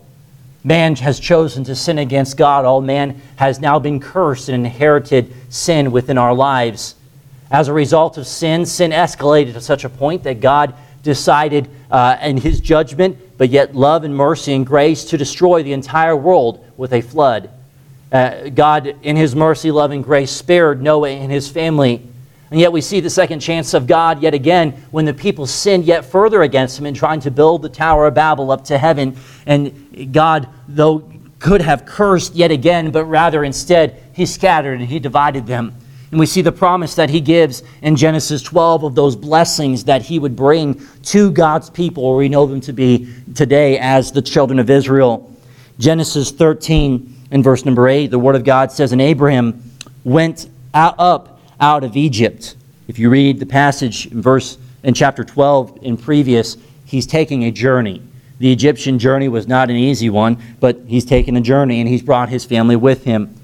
Man 0.63 0.95
has 0.97 1.19
chosen 1.19 1.63
to 1.63 1.75
sin 1.75 1.97
against 1.97 2.37
God. 2.37 2.63
All 2.63 2.79
man 2.79 3.19
has 3.37 3.59
now 3.59 3.79
been 3.79 3.99
cursed 3.99 4.49
and 4.49 4.63
inherited 4.63 5.33
sin 5.49 5.91
within 5.91 6.19
our 6.19 6.35
lives. 6.35 6.93
As 7.49 7.67
a 7.67 7.73
result 7.73 8.19
of 8.19 8.27
sin, 8.27 8.67
sin 8.67 8.91
escalated 8.91 9.53
to 9.53 9.61
such 9.61 9.83
a 9.83 9.89
point 9.89 10.21
that 10.25 10.41
God 10.41 10.75
decided 11.01 11.67
uh, 11.89 12.17
in 12.21 12.37
his 12.37 12.59
judgment, 12.59 13.17
but 13.39 13.49
yet 13.49 13.73
love 13.73 14.03
and 14.03 14.15
mercy 14.15 14.53
and 14.53 14.63
grace, 14.63 15.05
to 15.05 15.17
destroy 15.17 15.63
the 15.63 15.73
entire 15.73 16.15
world 16.15 16.63
with 16.77 16.93
a 16.93 17.01
flood. 17.01 17.49
Uh, 18.11 18.49
God, 18.49 18.95
in 19.01 19.15
his 19.15 19.35
mercy, 19.35 19.71
love, 19.71 19.89
and 19.89 20.03
grace, 20.03 20.29
spared 20.29 20.83
Noah 20.83 21.09
and 21.09 21.31
his 21.31 21.49
family 21.49 22.07
and 22.51 22.59
yet 22.59 22.73
we 22.73 22.81
see 22.81 22.99
the 22.99 23.09
second 23.09 23.39
chance 23.39 23.73
of 23.73 23.87
God 23.87 24.21
yet 24.21 24.33
again 24.33 24.71
when 24.91 25.05
the 25.05 25.13
people 25.13 25.47
sinned 25.47 25.85
yet 25.85 26.03
further 26.03 26.41
against 26.41 26.77
him 26.77 26.85
in 26.85 26.93
trying 26.93 27.21
to 27.21 27.31
build 27.31 27.61
the 27.61 27.69
Tower 27.69 28.07
of 28.07 28.13
Babel 28.13 28.51
up 28.51 28.65
to 28.65 28.77
heaven. 28.77 29.15
And 29.45 30.11
God, 30.11 30.49
though 30.67 31.09
could 31.39 31.61
have 31.61 31.85
cursed 31.85 32.35
yet 32.35 32.51
again, 32.51 32.91
but 32.91 33.05
rather 33.05 33.45
instead 33.45 34.03
he 34.13 34.25
scattered 34.25 34.81
and 34.81 34.89
he 34.89 34.99
divided 34.99 35.47
them. 35.47 35.73
And 36.11 36.19
we 36.19 36.25
see 36.25 36.41
the 36.41 36.51
promise 36.51 36.95
that 36.95 37.09
he 37.09 37.21
gives 37.21 37.63
in 37.81 37.95
Genesis 37.95 38.43
12 38.43 38.83
of 38.83 38.95
those 38.95 39.15
blessings 39.15 39.85
that 39.85 40.01
he 40.01 40.19
would 40.19 40.35
bring 40.35 40.85
to 41.03 41.31
God's 41.31 41.69
people, 41.69 42.03
or 42.03 42.17
we 42.17 42.27
know 42.27 42.45
them 42.45 42.59
to 42.61 42.73
be 42.73 43.13
today 43.33 43.79
as 43.79 44.11
the 44.11 44.21
children 44.21 44.59
of 44.59 44.69
Israel. 44.69 45.33
Genesis 45.79 46.31
13 46.31 47.27
and 47.31 47.45
verse 47.45 47.63
number 47.63 47.87
8, 47.87 48.07
the 48.07 48.19
Word 48.19 48.35
of 48.35 48.43
God 48.43 48.73
says, 48.73 48.91
And 48.91 49.01
Abraham 49.01 49.63
went 50.03 50.49
up 50.73 51.30
out 51.61 51.83
of 51.83 51.95
Egypt. 51.95 52.55
If 52.87 52.97
you 52.99 53.09
read 53.09 53.39
the 53.39 53.45
passage 53.45 54.07
in 54.07 54.21
verse 54.21 54.57
in 54.83 54.95
chapter 54.95 55.23
12 55.23 55.77
in 55.83 55.95
previous, 55.95 56.57
he's 56.85 57.05
taking 57.05 57.45
a 57.45 57.51
journey. 57.51 58.01
The 58.39 58.51
Egyptian 58.51 58.97
journey 58.97 59.27
was 59.27 59.47
not 59.47 59.69
an 59.69 59.75
easy 59.75 60.09
one, 60.09 60.41
but 60.59 60.79
he's 60.87 61.05
taken 61.05 61.37
a 61.37 61.41
journey 61.41 61.79
and 61.79 61.87
he's 61.87 62.01
brought 62.01 62.29
his 62.29 62.43
family 62.43 62.75
with 62.75 63.03
him. 63.03 63.35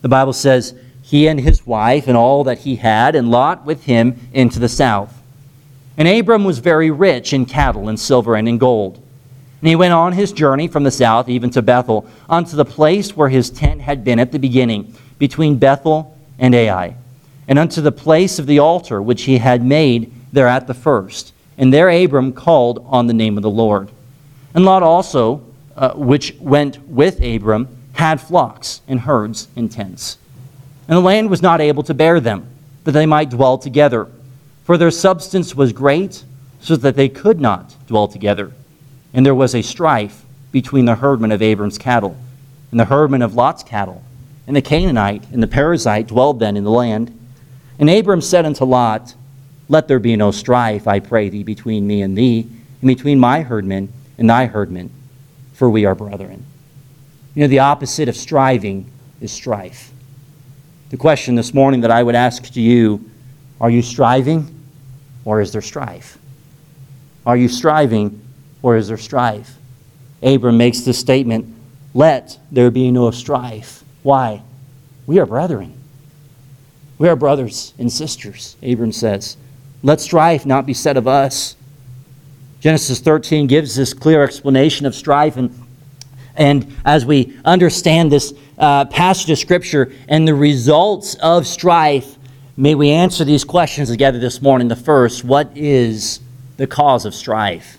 The 0.00 0.08
Bible 0.08 0.32
says, 0.32 0.74
he 1.02 1.28
and 1.28 1.38
his 1.38 1.66
wife 1.66 2.08
and 2.08 2.16
all 2.16 2.44
that 2.44 2.60
he 2.60 2.76
had, 2.76 3.14
and 3.14 3.30
Lot 3.30 3.64
with 3.64 3.84
him 3.84 4.18
into 4.32 4.58
the 4.58 4.68
south. 4.68 5.22
And 5.98 6.08
Abram 6.08 6.44
was 6.44 6.58
very 6.58 6.90
rich 6.90 7.32
in 7.32 7.46
cattle 7.46 7.88
and 7.88 8.00
silver 8.00 8.34
and 8.34 8.48
in 8.48 8.58
gold. 8.58 8.96
And 9.60 9.68
he 9.68 9.76
went 9.76 9.94
on 9.94 10.14
his 10.14 10.32
journey 10.32 10.66
from 10.66 10.82
the 10.82 10.90
south 10.90 11.28
even 11.28 11.50
to 11.50 11.62
Bethel, 11.62 12.08
unto 12.28 12.56
the 12.56 12.64
place 12.64 13.16
where 13.16 13.28
his 13.28 13.50
tent 13.50 13.82
had 13.82 14.02
been 14.02 14.18
at 14.18 14.32
the 14.32 14.38
beginning, 14.38 14.94
between 15.18 15.58
Bethel 15.58 16.18
and 16.38 16.54
Ai 16.54 16.96
and 17.48 17.58
unto 17.58 17.80
the 17.80 17.92
place 17.92 18.38
of 18.38 18.46
the 18.46 18.58
altar 18.58 19.00
which 19.00 19.22
he 19.22 19.38
had 19.38 19.64
made 19.64 20.12
there 20.32 20.48
at 20.48 20.66
the 20.66 20.74
first. 20.74 21.32
And 21.58 21.72
there 21.72 21.88
Abram 21.88 22.32
called 22.32 22.84
on 22.88 23.06
the 23.06 23.14
name 23.14 23.36
of 23.36 23.42
the 23.42 23.50
Lord. 23.50 23.90
And 24.54 24.64
Lot 24.64 24.82
also, 24.82 25.44
uh, 25.76 25.92
which 25.94 26.34
went 26.40 26.80
with 26.88 27.22
Abram, 27.22 27.68
had 27.92 28.20
flocks 28.20 28.80
and 28.86 29.00
herds 29.00 29.48
and 29.56 29.70
tents. 29.70 30.18
And 30.88 30.96
the 30.96 31.02
land 31.02 31.30
was 31.30 31.42
not 31.42 31.60
able 31.60 31.82
to 31.84 31.94
bear 31.94 32.20
them, 32.20 32.48
that 32.84 32.92
they 32.92 33.06
might 33.06 33.30
dwell 33.30 33.58
together. 33.58 34.08
For 34.64 34.76
their 34.76 34.90
substance 34.90 35.54
was 35.54 35.72
great, 35.72 36.24
so 36.60 36.76
that 36.76 36.96
they 36.96 37.08
could 37.08 37.40
not 37.40 37.74
dwell 37.86 38.08
together. 38.08 38.52
And 39.14 39.24
there 39.24 39.34
was 39.34 39.54
a 39.54 39.62
strife 39.62 40.24
between 40.52 40.84
the 40.84 40.96
herdmen 40.96 41.32
of 41.32 41.42
Abram's 41.42 41.78
cattle 41.78 42.16
and 42.70 42.80
the 42.80 42.86
herdmen 42.86 43.22
of 43.22 43.34
Lot's 43.34 43.62
cattle. 43.62 44.02
And 44.46 44.56
the 44.56 44.62
Canaanite 44.62 45.24
and 45.32 45.42
the 45.42 45.46
Perizzite 45.46 46.08
dwelled 46.08 46.40
then 46.40 46.56
in 46.56 46.64
the 46.64 46.70
land. 46.70 47.15
And 47.78 47.90
Abram 47.90 48.20
said 48.20 48.46
unto 48.46 48.64
Lot, 48.64 49.14
Let 49.68 49.88
there 49.88 49.98
be 49.98 50.16
no 50.16 50.30
strife, 50.30 50.86
I 50.86 51.00
pray 51.00 51.28
thee, 51.28 51.42
between 51.42 51.86
me 51.86 52.02
and 52.02 52.16
thee, 52.16 52.48
and 52.80 52.88
between 52.88 53.18
my 53.18 53.42
herdmen 53.42 53.92
and 54.18 54.30
thy 54.30 54.46
herdmen, 54.46 54.90
for 55.52 55.68
we 55.68 55.84
are 55.84 55.94
brethren. 55.94 56.44
You 57.34 57.42
know, 57.42 57.48
the 57.48 57.58
opposite 57.58 58.08
of 58.08 58.16
striving 58.16 58.90
is 59.20 59.30
strife. 59.30 59.92
The 60.90 60.96
question 60.96 61.34
this 61.34 61.52
morning 61.52 61.80
that 61.82 61.90
I 61.90 62.02
would 62.02 62.14
ask 62.14 62.44
to 62.52 62.60
you 62.60 63.10
are 63.60 63.70
you 63.70 63.82
striving 63.82 64.54
or 65.24 65.40
is 65.40 65.52
there 65.52 65.62
strife? 65.62 66.18
Are 67.24 67.36
you 67.36 67.48
striving 67.48 68.22
or 68.62 68.76
is 68.76 68.88
there 68.88 68.96
strife? 68.96 69.56
Abram 70.22 70.56
makes 70.56 70.80
this 70.80 70.98
statement 70.98 71.54
let 71.94 72.38
there 72.52 72.70
be 72.70 72.90
no 72.90 73.10
strife. 73.10 73.82
Why? 74.02 74.42
We 75.06 75.18
are 75.18 75.26
brethren. 75.26 75.74
We 76.98 77.08
are 77.08 77.16
brothers 77.16 77.74
and 77.78 77.92
sisters, 77.92 78.56
Abram 78.62 78.92
says. 78.92 79.36
Let 79.82 80.00
strife 80.00 80.46
not 80.46 80.64
be 80.64 80.74
said 80.74 80.96
of 80.96 81.06
us. 81.06 81.56
Genesis 82.60 83.00
13 83.00 83.46
gives 83.46 83.76
this 83.76 83.92
clear 83.92 84.24
explanation 84.24 84.86
of 84.86 84.94
strife. 84.94 85.36
And, 85.36 85.52
and 86.34 86.74
as 86.84 87.04
we 87.04 87.38
understand 87.44 88.10
this 88.10 88.32
uh, 88.58 88.86
passage 88.86 89.30
of 89.30 89.38
Scripture 89.38 89.92
and 90.08 90.26
the 90.26 90.34
results 90.34 91.14
of 91.16 91.46
strife, 91.46 92.16
may 92.56 92.74
we 92.74 92.90
answer 92.90 93.24
these 93.24 93.44
questions 93.44 93.90
together 93.90 94.18
this 94.18 94.40
morning. 94.40 94.68
The 94.68 94.76
first, 94.76 95.22
what 95.22 95.54
is 95.54 96.20
the 96.56 96.66
cause 96.66 97.04
of 97.04 97.14
strife? 97.14 97.78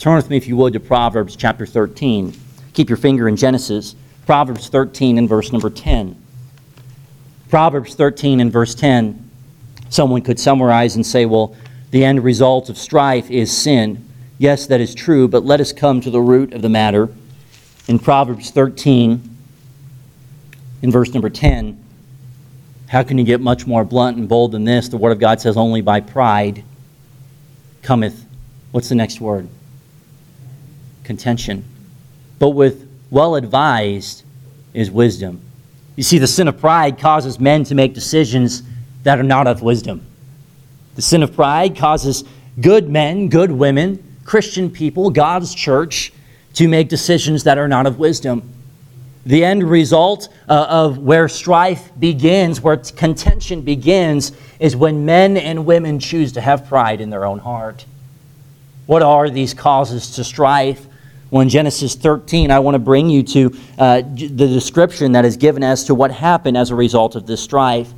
Turn 0.00 0.16
with 0.16 0.28
me, 0.28 0.36
if 0.36 0.48
you 0.48 0.56
would, 0.56 0.72
to 0.72 0.80
Proverbs 0.80 1.36
chapter 1.36 1.64
13. 1.64 2.34
Keep 2.72 2.90
your 2.90 2.96
finger 2.96 3.28
in 3.28 3.36
Genesis. 3.36 3.94
Proverbs 4.26 4.68
13 4.68 5.16
and 5.16 5.28
verse 5.28 5.52
number 5.52 5.70
10. 5.70 6.21
Proverbs 7.52 7.94
13 7.94 8.40
and 8.40 8.50
verse 8.50 8.74
10, 8.74 9.30
someone 9.90 10.22
could 10.22 10.40
summarize 10.40 10.96
and 10.96 11.04
say, 11.04 11.26
well, 11.26 11.54
the 11.90 12.02
end 12.02 12.24
result 12.24 12.70
of 12.70 12.78
strife 12.78 13.30
is 13.30 13.54
sin. 13.54 14.08
Yes, 14.38 14.66
that 14.68 14.80
is 14.80 14.94
true, 14.94 15.28
but 15.28 15.44
let 15.44 15.60
us 15.60 15.70
come 15.70 16.00
to 16.00 16.08
the 16.08 16.18
root 16.18 16.54
of 16.54 16.62
the 16.62 16.70
matter. 16.70 17.10
In 17.88 17.98
Proverbs 17.98 18.50
13, 18.52 19.36
in 20.80 20.90
verse 20.90 21.12
number 21.12 21.28
10, 21.28 21.78
how 22.88 23.02
can 23.02 23.18
you 23.18 23.24
get 23.24 23.42
much 23.42 23.66
more 23.66 23.84
blunt 23.84 24.16
and 24.16 24.26
bold 24.26 24.52
than 24.52 24.64
this? 24.64 24.88
The 24.88 24.96
Word 24.96 25.12
of 25.12 25.18
God 25.18 25.38
says, 25.38 25.58
Only 25.58 25.82
by 25.82 26.00
pride 26.00 26.64
cometh, 27.82 28.24
what's 28.70 28.88
the 28.88 28.94
next 28.94 29.20
word? 29.20 29.46
Contention. 31.04 31.64
But 32.38 32.48
with 32.52 32.88
well 33.10 33.34
advised 33.34 34.24
is 34.72 34.90
wisdom. 34.90 35.42
You 35.96 36.02
see, 36.02 36.18
the 36.18 36.26
sin 36.26 36.48
of 36.48 36.58
pride 36.58 36.98
causes 36.98 37.38
men 37.38 37.64
to 37.64 37.74
make 37.74 37.94
decisions 37.94 38.62
that 39.02 39.18
are 39.18 39.24
not 39.24 39.46
of 39.46 39.62
wisdom. 39.62 40.06
The 40.94 41.02
sin 41.02 41.22
of 41.22 41.34
pride 41.34 41.76
causes 41.76 42.24
good 42.60 42.88
men, 42.88 43.28
good 43.28 43.50
women, 43.50 44.16
Christian 44.24 44.70
people, 44.70 45.10
God's 45.10 45.54
church, 45.54 46.12
to 46.54 46.68
make 46.68 46.88
decisions 46.88 47.44
that 47.44 47.58
are 47.58 47.68
not 47.68 47.86
of 47.86 47.98
wisdom. 47.98 48.48
The 49.24 49.44
end 49.44 49.62
result 49.62 50.28
uh, 50.48 50.66
of 50.68 50.98
where 50.98 51.28
strife 51.28 51.90
begins, 51.98 52.60
where 52.60 52.76
contention 52.76 53.62
begins, 53.62 54.32
is 54.58 54.74
when 54.74 55.04
men 55.04 55.36
and 55.36 55.64
women 55.64 55.98
choose 55.98 56.32
to 56.32 56.40
have 56.40 56.66
pride 56.66 57.00
in 57.00 57.10
their 57.10 57.24
own 57.24 57.38
heart. 57.38 57.86
What 58.86 59.02
are 59.02 59.30
these 59.30 59.54
causes 59.54 60.10
to 60.16 60.24
strife? 60.24 60.86
Well, 61.32 61.40
in 61.40 61.48
Genesis 61.48 61.94
13, 61.94 62.50
I 62.50 62.58
want 62.58 62.74
to 62.74 62.78
bring 62.78 63.08
you 63.08 63.22
to 63.22 63.58
uh, 63.78 64.02
the 64.02 64.28
description 64.28 65.12
that 65.12 65.24
is 65.24 65.38
given 65.38 65.62
as 65.62 65.84
to 65.84 65.94
what 65.94 66.10
happened 66.10 66.58
as 66.58 66.70
a 66.70 66.74
result 66.74 67.16
of 67.16 67.26
this 67.26 67.40
strife. 67.40 67.90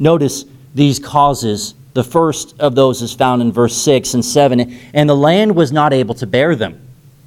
Notice 0.00 0.44
these 0.74 0.98
causes. 0.98 1.76
The 1.94 2.02
first 2.02 2.58
of 2.58 2.74
those 2.74 3.02
is 3.02 3.14
found 3.14 3.40
in 3.40 3.52
verse 3.52 3.76
6 3.76 4.14
and 4.14 4.24
7. 4.24 4.76
And 4.94 5.08
the 5.08 5.14
land 5.14 5.54
was 5.54 5.70
not 5.70 5.92
able 5.92 6.16
to 6.16 6.26
bear 6.26 6.56
them, 6.56 6.80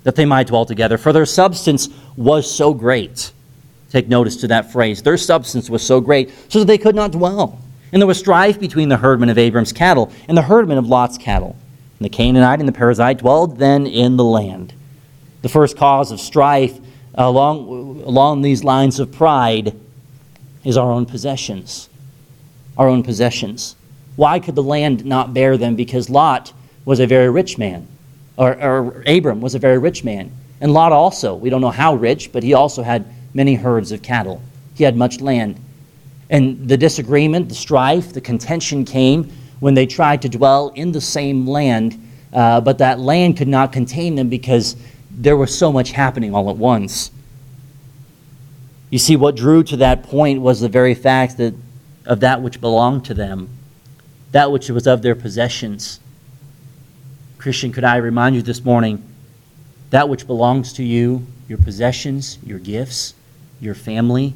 that 0.03 0.17
they 0.17 0.25
might 0.25 0.48
dwell 0.48 0.65
together, 0.65 0.98
for 0.98 1.13
their 1.13 1.25
substance 1.25 1.88
was 2.17 2.53
so 2.53 2.74
great. 2.74 3.31
Take 3.91 4.10
notice 4.10 4.36
to 4.41 4.48
that 4.50 4.74
phrase. 4.74 5.01
Their 5.01 5.15
substance 5.15 5.69
was 5.69 5.81
so 5.81 6.01
great, 6.01 6.34
so 6.50 6.60
that 6.60 6.65
they 6.65 6.77
could 6.77 6.96
not 6.96 7.13
dwell. 7.13 7.62
And 7.93 8.01
there 8.01 8.08
was 8.08 8.19
strife 8.19 8.60
between 8.60 8.89
the 8.89 8.98
herdmen 8.98 9.29
of 9.29 9.38
Abram's 9.38 9.72
cattle 9.72 10.12
and 10.27 10.38
the 10.38 10.41
herdmen 10.41 10.77
of 10.77 10.88
Lot's 10.88 11.17
cattle. 11.17 11.55
And 11.98 12.05
the 12.05 12.10
Canaanite 12.10 12.60
and 12.60 12.67
the 12.67 12.74
Perizzite 12.74 13.19
dwelled 13.19 13.58
then 13.58 13.88
in 13.88 14.17
the 14.17 14.25
land. 14.25 14.74
The 15.41 15.50
first 15.50 15.77
cause 15.77 16.12
of 16.12 16.19
strife 16.19 16.79
along, 17.15 18.01
along 18.05 18.41
these 18.41 18.63
lines 18.63 19.00
of 19.00 19.12
pride 19.12 19.75
is 20.63 20.77
our 20.77 20.91
own 20.91 21.05
possessions. 21.05 21.89
Our 22.77 22.88
own 22.88 23.03
possessions. 23.03 23.75
Why 24.15 24.39
could 24.39 24.55
the 24.55 24.63
land 24.63 25.05
not 25.05 25.34
bear 25.34 25.58
them? 25.58 25.75
Because 25.75 26.10
Lot 26.10 26.53
was 26.86 27.00
a 27.00 27.08
very 27.08 27.29
rich 27.29 27.58
man, 27.58 27.88
or, 28.38 28.62
or 28.62 29.03
Abram 29.08 29.41
was 29.41 29.55
a 29.55 29.60
very 29.60 29.77
rich 29.77 30.03
man. 30.03 30.31
And 30.62 30.74
Lot 30.74 30.91
also, 30.91 31.36
we 31.36 31.50
don't 31.50 31.62
know 31.62 31.69
how 31.69 31.96
rich, 31.96 32.31
but 32.31 32.43
he 32.43 32.53
also 32.53 32.84
had 32.84 33.05
many 33.34 33.55
herds 33.55 33.91
of 33.91 34.01
cattle. 34.01 34.41
He 34.75 34.84
had 34.84 34.98
much 34.98 35.22
land. 35.22 35.60
And 36.29 36.67
the 36.67 36.77
disagreement, 36.77 37.50
the 37.50 37.55
strife, 37.55 38.13
the 38.13 38.22
contention 38.22 38.86
came 38.86 39.31
when 39.60 39.74
they 39.74 39.86
tried 39.86 40.22
to 40.22 40.29
dwell 40.29 40.69
in 40.75 40.91
the 40.91 41.01
same 41.01 41.48
land, 41.48 42.01
uh, 42.34 42.62
but 42.62 42.77
that 42.77 43.00
land 43.00 43.38
could 43.38 43.48
not 43.48 43.72
contain 43.72 44.15
them 44.15 44.29
because 44.29 44.75
there 45.19 45.35
was 45.35 45.55
so 45.55 45.69
much 45.71 45.91
happening 45.91 46.33
all 46.33 46.49
at 46.49 46.55
once. 46.55 47.11
You 48.89 48.97
see, 48.97 49.17
what 49.17 49.35
drew 49.35 49.63
to 49.63 49.75
that 49.77 50.01
point 50.03 50.41
was 50.41 50.61
the 50.61 50.69
very 50.69 50.95
fact 50.95 51.35
that 51.38 51.53
of 52.05 52.21
that 52.21 52.41
which 52.41 52.61
belonged 52.61 53.03
to 53.05 53.13
them, 53.13 53.49
that 54.31 54.49
which 54.49 54.69
was 54.69 54.88
of 54.88 55.01
their 55.01 55.15
possessions. 55.15 55.99
Christian, 57.38 57.73
could 57.73 57.83
I 57.83 57.97
remind 57.97 58.35
you 58.35 58.41
this 58.41 58.63
morning 58.63 59.03
that 59.89 60.07
which 60.07 60.25
belongs 60.25 60.71
to 60.73 60.83
you, 60.83 61.27
your 61.49 61.57
possessions, 61.57 62.38
your 62.41 62.57
gifts, 62.57 63.13
your 63.59 63.75
family, 63.75 64.33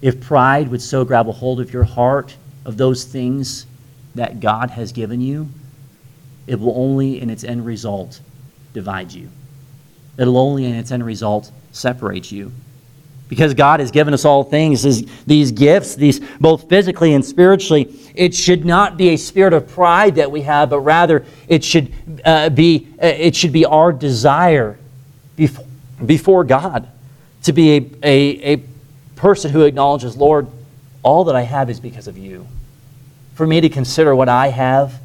if 0.00 0.18
pride 0.18 0.68
would 0.68 0.80
so 0.80 1.04
grab 1.04 1.28
a 1.28 1.32
hold 1.32 1.60
of 1.60 1.74
your 1.74 1.84
heart 1.84 2.36
of 2.64 2.78
those 2.78 3.04
things 3.04 3.66
that 4.14 4.40
God 4.40 4.70
has 4.70 4.92
given 4.92 5.20
you, 5.20 5.50
it 6.46 6.58
will 6.58 6.76
only, 6.76 7.20
in 7.20 7.28
its 7.28 7.44
end 7.44 7.66
result, 7.66 8.20
divide 8.76 9.10
you. 9.10 9.30
It'll 10.18 10.36
only, 10.36 10.66
in 10.66 10.74
its 10.74 10.92
end 10.92 11.04
result, 11.04 11.50
separate 11.72 12.30
you. 12.30 12.52
Because 13.28 13.54
God 13.54 13.80
has 13.80 13.90
given 13.90 14.12
us 14.12 14.26
all 14.26 14.44
things, 14.44 14.82
these 15.24 15.50
gifts, 15.50 15.96
these 15.96 16.20
both 16.38 16.68
physically 16.68 17.14
and 17.14 17.24
spiritually, 17.24 17.92
it 18.14 18.34
should 18.34 18.66
not 18.66 18.98
be 18.98 19.08
a 19.08 19.16
spirit 19.16 19.54
of 19.54 19.66
pride 19.66 20.16
that 20.16 20.30
we 20.30 20.42
have, 20.42 20.70
but 20.70 20.80
rather 20.80 21.24
it 21.48 21.64
should 21.64 21.90
uh, 22.24 22.50
be 22.50 22.86
uh, 23.02 23.06
it 23.06 23.34
should 23.34 23.52
be 23.52 23.64
our 23.64 23.92
desire 23.92 24.78
before, 25.34 25.64
before 26.04 26.44
God 26.44 26.86
to 27.44 27.52
be 27.52 27.76
a, 27.76 27.90
a, 28.02 28.54
a 28.54 28.62
person 29.16 29.50
who 29.50 29.62
acknowledges, 29.62 30.16
Lord, 30.16 30.46
all 31.02 31.24
that 31.24 31.34
I 31.34 31.42
have 31.42 31.70
is 31.70 31.80
because 31.80 32.06
of 32.06 32.18
you. 32.18 32.46
For 33.34 33.46
me 33.46 33.60
to 33.62 33.68
consider 33.68 34.14
what 34.14 34.28
I 34.28 34.48
have 34.48 35.00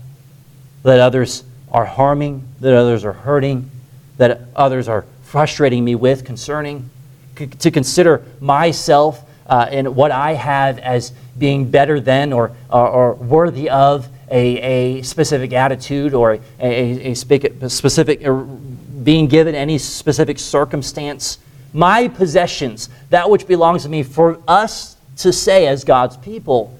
that 0.83 0.99
others 0.99 1.43
are 1.71 1.85
harming, 1.85 2.47
that 2.59 2.73
others 2.73 3.05
are 3.05 3.13
hurting, 3.13 3.69
that 4.17 4.41
others 4.55 4.87
are 4.87 5.05
frustrating 5.23 5.83
me 5.83 5.95
with 5.95 6.25
concerning, 6.25 6.89
to 7.35 7.71
consider 7.71 8.23
myself 8.39 9.23
uh, 9.47 9.67
and 9.69 9.95
what 9.95 10.11
I 10.11 10.33
have 10.33 10.79
as 10.79 11.11
being 11.37 11.69
better 11.69 11.99
than 11.99 12.33
or, 12.33 12.51
or, 12.69 12.87
or 12.87 13.13
worthy 13.15 13.69
of 13.69 14.07
a, 14.29 14.97
a, 14.99 15.01
specific 15.01 15.51
attitude 15.51 16.13
or 16.13 16.33
a, 16.33 16.39
a, 16.59 17.11
a 17.11 17.13
specific, 17.15 18.25
or 18.25 18.43
being 18.43 19.27
given 19.27 19.55
any 19.55 19.77
specific 19.77 20.39
circumstance. 20.39 21.37
My 21.73 22.07
possessions, 22.07 22.89
that 23.09 23.29
which 23.29 23.47
belongs 23.47 23.83
to 23.83 23.89
me, 23.89 24.03
for 24.03 24.39
us 24.47 24.95
to 25.17 25.33
say 25.33 25.67
as 25.67 25.83
God's 25.83 26.17
people 26.17 26.77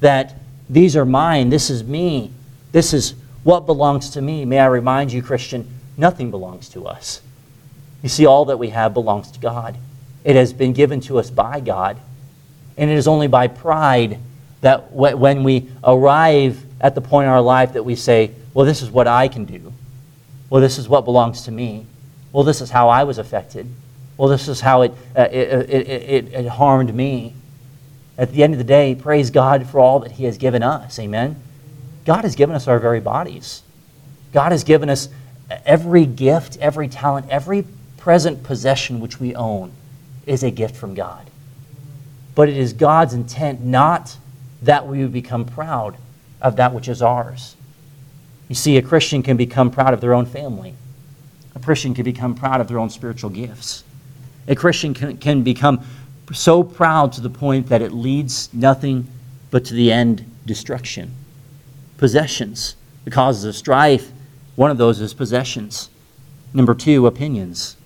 that 0.00 0.34
these 0.68 0.96
are 0.96 1.04
mine, 1.04 1.50
this 1.50 1.70
is 1.70 1.82
me, 1.82 2.30
this 2.70 2.92
is 2.92 3.14
what 3.44 3.66
belongs 3.66 4.10
to 4.10 4.22
me? 4.22 4.44
May 4.44 4.58
I 4.58 4.66
remind 4.66 5.12
you, 5.12 5.22
Christian, 5.22 5.68
nothing 5.96 6.30
belongs 6.30 6.68
to 6.70 6.86
us. 6.86 7.20
You 8.02 8.08
see, 8.08 8.26
all 8.26 8.46
that 8.46 8.58
we 8.58 8.70
have 8.70 8.94
belongs 8.94 9.30
to 9.32 9.40
God. 9.40 9.76
It 10.24 10.36
has 10.36 10.52
been 10.52 10.72
given 10.72 11.00
to 11.02 11.18
us 11.18 11.30
by 11.30 11.60
God. 11.60 11.98
And 12.76 12.90
it 12.90 12.94
is 12.94 13.08
only 13.08 13.26
by 13.26 13.48
pride 13.48 14.18
that 14.60 14.92
when 14.92 15.42
we 15.42 15.70
arrive 15.82 16.64
at 16.80 16.94
the 16.94 17.00
point 17.00 17.26
in 17.26 17.30
our 17.30 17.40
life 17.40 17.72
that 17.72 17.84
we 17.84 17.96
say, 17.96 18.30
well, 18.54 18.64
this 18.64 18.82
is 18.82 18.90
what 18.90 19.08
I 19.08 19.28
can 19.28 19.44
do. 19.44 19.72
Well, 20.50 20.60
this 20.60 20.78
is 20.78 20.88
what 20.88 21.04
belongs 21.04 21.42
to 21.42 21.50
me. 21.50 21.86
Well, 22.32 22.44
this 22.44 22.60
is 22.60 22.70
how 22.70 22.88
I 22.88 23.04
was 23.04 23.18
affected. 23.18 23.66
Well, 24.16 24.28
this 24.28 24.48
is 24.48 24.60
how 24.60 24.82
it, 24.82 24.92
uh, 25.16 25.28
it, 25.32 25.70
it, 25.70 25.88
it, 25.88 26.32
it 26.32 26.46
harmed 26.46 26.94
me. 26.94 27.34
At 28.16 28.32
the 28.32 28.42
end 28.42 28.54
of 28.54 28.58
the 28.58 28.64
day, 28.64 28.94
praise 28.94 29.30
God 29.30 29.68
for 29.68 29.80
all 29.80 30.00
that 30.00 30.12
He 30.12 30.24
has 30.24 30.38
given 30.38 30.62
us. 30.62 30.98
Amen. 30.98 31.42
God 32.04 32.22
has 32.24 32.34
given 32.34 32.54
us 32.54 32.68
our 32.68 32.78
very 32.78 33.00
bodies. 33.00 33.62
God 34.32 34.52
has 34.52 34.64
given 34.64 34.88
us 34.88 35.08
every 35.64 36.06
gift, 36.06 36.58
every 36.60 36.88
talent, 36.88 37.26
every 37.28 37.64
present 37.96 38.42
possession 38.42 39.00
which 39.00 39.20
we 39.20 39.34
own. 39.34 39.72
is 40.26 40.42
a 40.42 40.50
gift 40.50 40.76
from 40.76 40.94
God. 40.94 41.28
But 42.34 42.48
it 42.48 42.56
is 42.56 42.72
God's 42.72 43.12
intent 43.12 43.60
not 43.60 44.16
that 44.62 44.86
we 44.86 45.02
would 45.02 45.12
become 45.12 45.44
proud 45.44 45.96
of 46.40 46.56
that 46.56 46.72
which 46.72 46.88
is 46.88 47.02
ours. 47.02 47.56
You 48.48 48.54
see, 48.54 48.76
a 48.76 48.82
Christian 48.82 49.22
can 49.22 49.36
become 49.36 49.70
proud 49.70 49.94
of 49.94 50.00
their 50.00 50.14
own 50.14 50.26
family. 50.26 50.74
A 51.54 51.60
Christian 51.60 51.94
can 51.94 52.04
become 52.04 52.34
proud 52.34 52.60
of 52.60 52.68
their 52.68 52.78
own 52.78 52.90
spiritual 52.90 53.30
gifts. 53.30 53.84
A 54.48 54.54
Christian 54.54 54.94
can, 54.94 55.16
can 55.18 55.42
become 55.42 55.84
so 56.32 56.62
proud 56.62 57.12
to 57.14 57.20
the 57.20 57.30
point 57.30 57.68
that 57.68 57.82
it 57.82 57.92
leads 57.92 58.52
nothing 58.54 59.06
but 59.50 59.64
to 59.66 59.74
the 59.74 59.92
end 59.92 60.24
destruction. 60.46 61.12
Possessions, 62.02 62.74
the 63.04 63.12
causes 63.12 63.44
of 63.44 63.54
strife, 63.54 64.10
one 64.56 64.72
of 64.72 64.76
those 64.76 65.00
is 65.00 65.14
possessions. 65.14 65.88
Number 66.52 66.74
two, 66.74 67.06
opinions. 67.06 67.76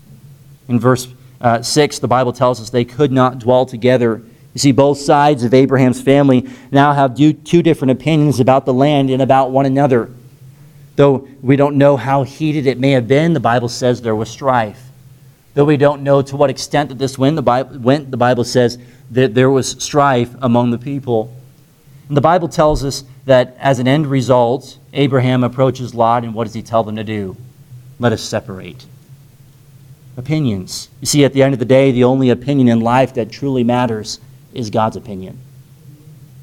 In 0.69 0.81
verse 0.81 1.09
uh, 1.39 1.61
6, 1.61 1.99
the 1.99 2.09
Bible 2.09 2.33
tells 2.33 2.59
us 2.59 2.71
they 2.71 2.87
could 2.87 3.13
not 3.13 3.41
dwell 3.41 3.67
together. 3.67 4.23
You 4.55 4.59
see, 4.59 4.73
both 4.73 4.97
sides 4.97 5.45
of 5.45 5.53
Abraham's 5.53 6.01
family 6.01 6.49
now 6.71 6.95
have 6.95 7.15
two 7.15 7.63
different 7.63 7.91
opinions 7.91 8.41
about 8.41 8.65
the 8.65 8.73
land 8.73 9.11
and 9.11 9.21
about 9.21 9.51
one 9.51 9.67
another. 9.67 10.11
Though 10.97 11.29
we 11.43 11.57
don't 11.57 11.77
know 11.77 11.99
how 11.99 12.23
heated 12.23 12.67
it 12.67 12.79
may 12.79 12.93
have 12.93 13.07
been, 13.07 13.35
the 13.35 13.39
Bible 13.39 13.69
says 13.69 14.01
there 14.01 14.17
was 14.17 14.31
strife. 14.31 14.83
Though 15.53 15.67
we 15.67 15.77
don't 15.77 16.03
know 16.03 16.23
to 16.23 16.39
what 16.39 16.49
extent 16.49 16.89
that 16.89 16.97
this 16.97 17.19
went, 17.19 17.37
the 17.37 17.43
Bible, 17.43 17.81
went, 17.81 18.11
the 18.11 18.17
Bible 18.17 18.45
says 18.45 18.79
that 19.11 19.35
there 19.35 19.51
was 19.51 19.73
strife 19.73 20.35
among 20.41 20.71
the 20.71 20.79
people. 20.79 21.36
And 22.09 22.17
the 22.17 22.23
Bible 22.23 22.49
tells 22.49 22.85
us 22.85 23.05
that 23.25 23.57
as 23.59 23.79
an 23.79 23.89
end 23.89 24.07
result, 24.07 24.79
Abraham 24.93 25.43
approaches 25.43 25.95
Lot, 25.95 26.25
and 26.25 26.35
what 26.35 26.45
does 26.45 26.55
he 26.55 26.63
tell 26.63 26.85
them 26.85 26.97
to 26.97 27.05
do? 27.05 27.37
Let 27.99 28.13
us 28.13 28.23
separate. 28.23 28.87
Opinions. 30.17 30.89
You 31.01 31.07
see, 31.07 31.25
at 31.25 31.33
the 31.33 31.43
end 31.43 31.53
of 31.53 31.59
the 31.59 31.65
day, 31.65 31.91
the 31.91 32.05
only 32.05 32.31
opinion 32.31 32.69
in 32.69 32.81
life 32.81 33.15
that 33.15 33.31
truly 33.31 33.65
matters 33.65 34.21
is 34.55 34.71
God's 34.71 34.97
opinion. 34.97 35.39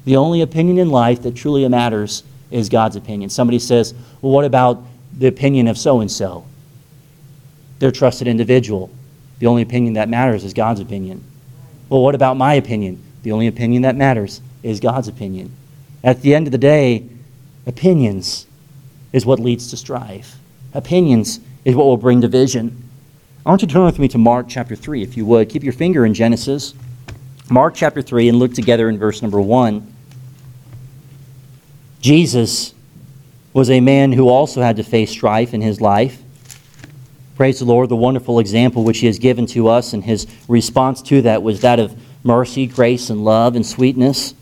The 0.04 0.16
only 0.16 0.42
opinion 0.42 0.78
in 0.78 0.90
life 0.90 1.22
that 1.22 1.34
truly 1.34 1.66
matters 1.66 2.22
is 2.50 2.68
God's 2.68 2.96
opinion. 2.96 3.30
Somebody 3.30 3.58
says, 3.58 3.94
well, 4.20 4.32
what 4.32 4.44
about 4.44 4.82
the 5.16 5.26
opinion 5.26 5.66
of 5.66 5.78
so 5.78 6.00
and 6.00 6.10
so? 6.10 6.44
They're 7.78 7.88
a 7.88 7.92
trusted 7.92 8.28
individual. 8.28 8.90
The 9.38 9.46
only 9.46 9.62
opinion 9.62 9.94
that 9.94 10.08
matters 10.08 10.44
is 10.44 10.52
God's 10.52 10.80
opinion. 10.80 11.24
Well, 11.88 12.02
what 12.02 12.14
about 12.14 12.36
my 12.36 12.54
opinion? 12.54 13.02
The 13.22 13.32
only 13.32 13.46
opinion 13.46 13.82
that 13.82 13.96
matters 13.96 14.40
is 14.64 14.80
God's 14.80 15.06
opinion. 15.06 15.54
At 16.02 16.22
the 16.22 16.34
end 16.34 16.48
of 16.48 16.52
the 16.52 16.58
day, 16.58 17.06
opinions 17.66 18.46
is 19.12 19.24
what 19.24 19.38
leads 19.38 19.70
to 19.70 19.76
strife. 19.76 20.36
Opinions 20.72 21.38
is 21.64 21.76
what 21.76 21.86
will 21.86 21.96
bring 21.96 22.20
division. 22.20 22.82
I 23.46 23.50
want 23.50 23.62
you 23.62 23.68
to 23.68 23.74
turn 23.74 23.84
with 23.84 23.98
me 23.98 24.08
to 24.08 24.18
Mark 24.18 24.46
chapter 24.48 24.74
3, 24.74 25.02
if 25.02 25.16
you 25.16 25.26
would. 25.26 25.50
Keep 25.50 25.62
your 25.62 25.72
finger 25.74 26.06
in 26.06 26.14
Genesis. 26.14 26.74
Mark 27.50 27.74
chapter 27.74 28.00
3, 28.00 28.30
and 28.30 28.38
look 28.38 28.54
together 28.54 28.88
in 28.88 28.98
verse 28.98 29.20
number 29.20 29.40
1. 29.40 29.86
Jesus 32.00 32.74
was 33.52 33.70
a 33.70 33.80
man 33.80 34.12
who 34.12 34.28
also 34.28 34.62
had 34.62 34.76
to 34.76 34.82
face 34.82 35.10
strife 35.10 35.52
in 35.52 35.60
his 35.60 35.80
life. 35.80 36.22
Praise 37.36 37.58
the 37.58 37.64
Lord, 37.66 37.88
the 37.90 37.96
wonderful 37.96 38.38
example 38.38 38.82
which 38.82 38.98
he 38.98 39.06
has 39.06 39.18
given 39.18 39.44
to 39.46 39.68
us, 39.68 39.92
and 39.92 40.02
his 40.02 40.26
response 40.48 41.02
to 41.02 41.22
that 41.22 41.42
was 41.42 41.60
that 41.60 41.78
of 41.78 42.00
mercy, 42.22 42.66
grace, 42.66 43.10
and 43.10 43.24
love 43.24 43.56
and 43.56 43.66
sweetness. 43.66 44.34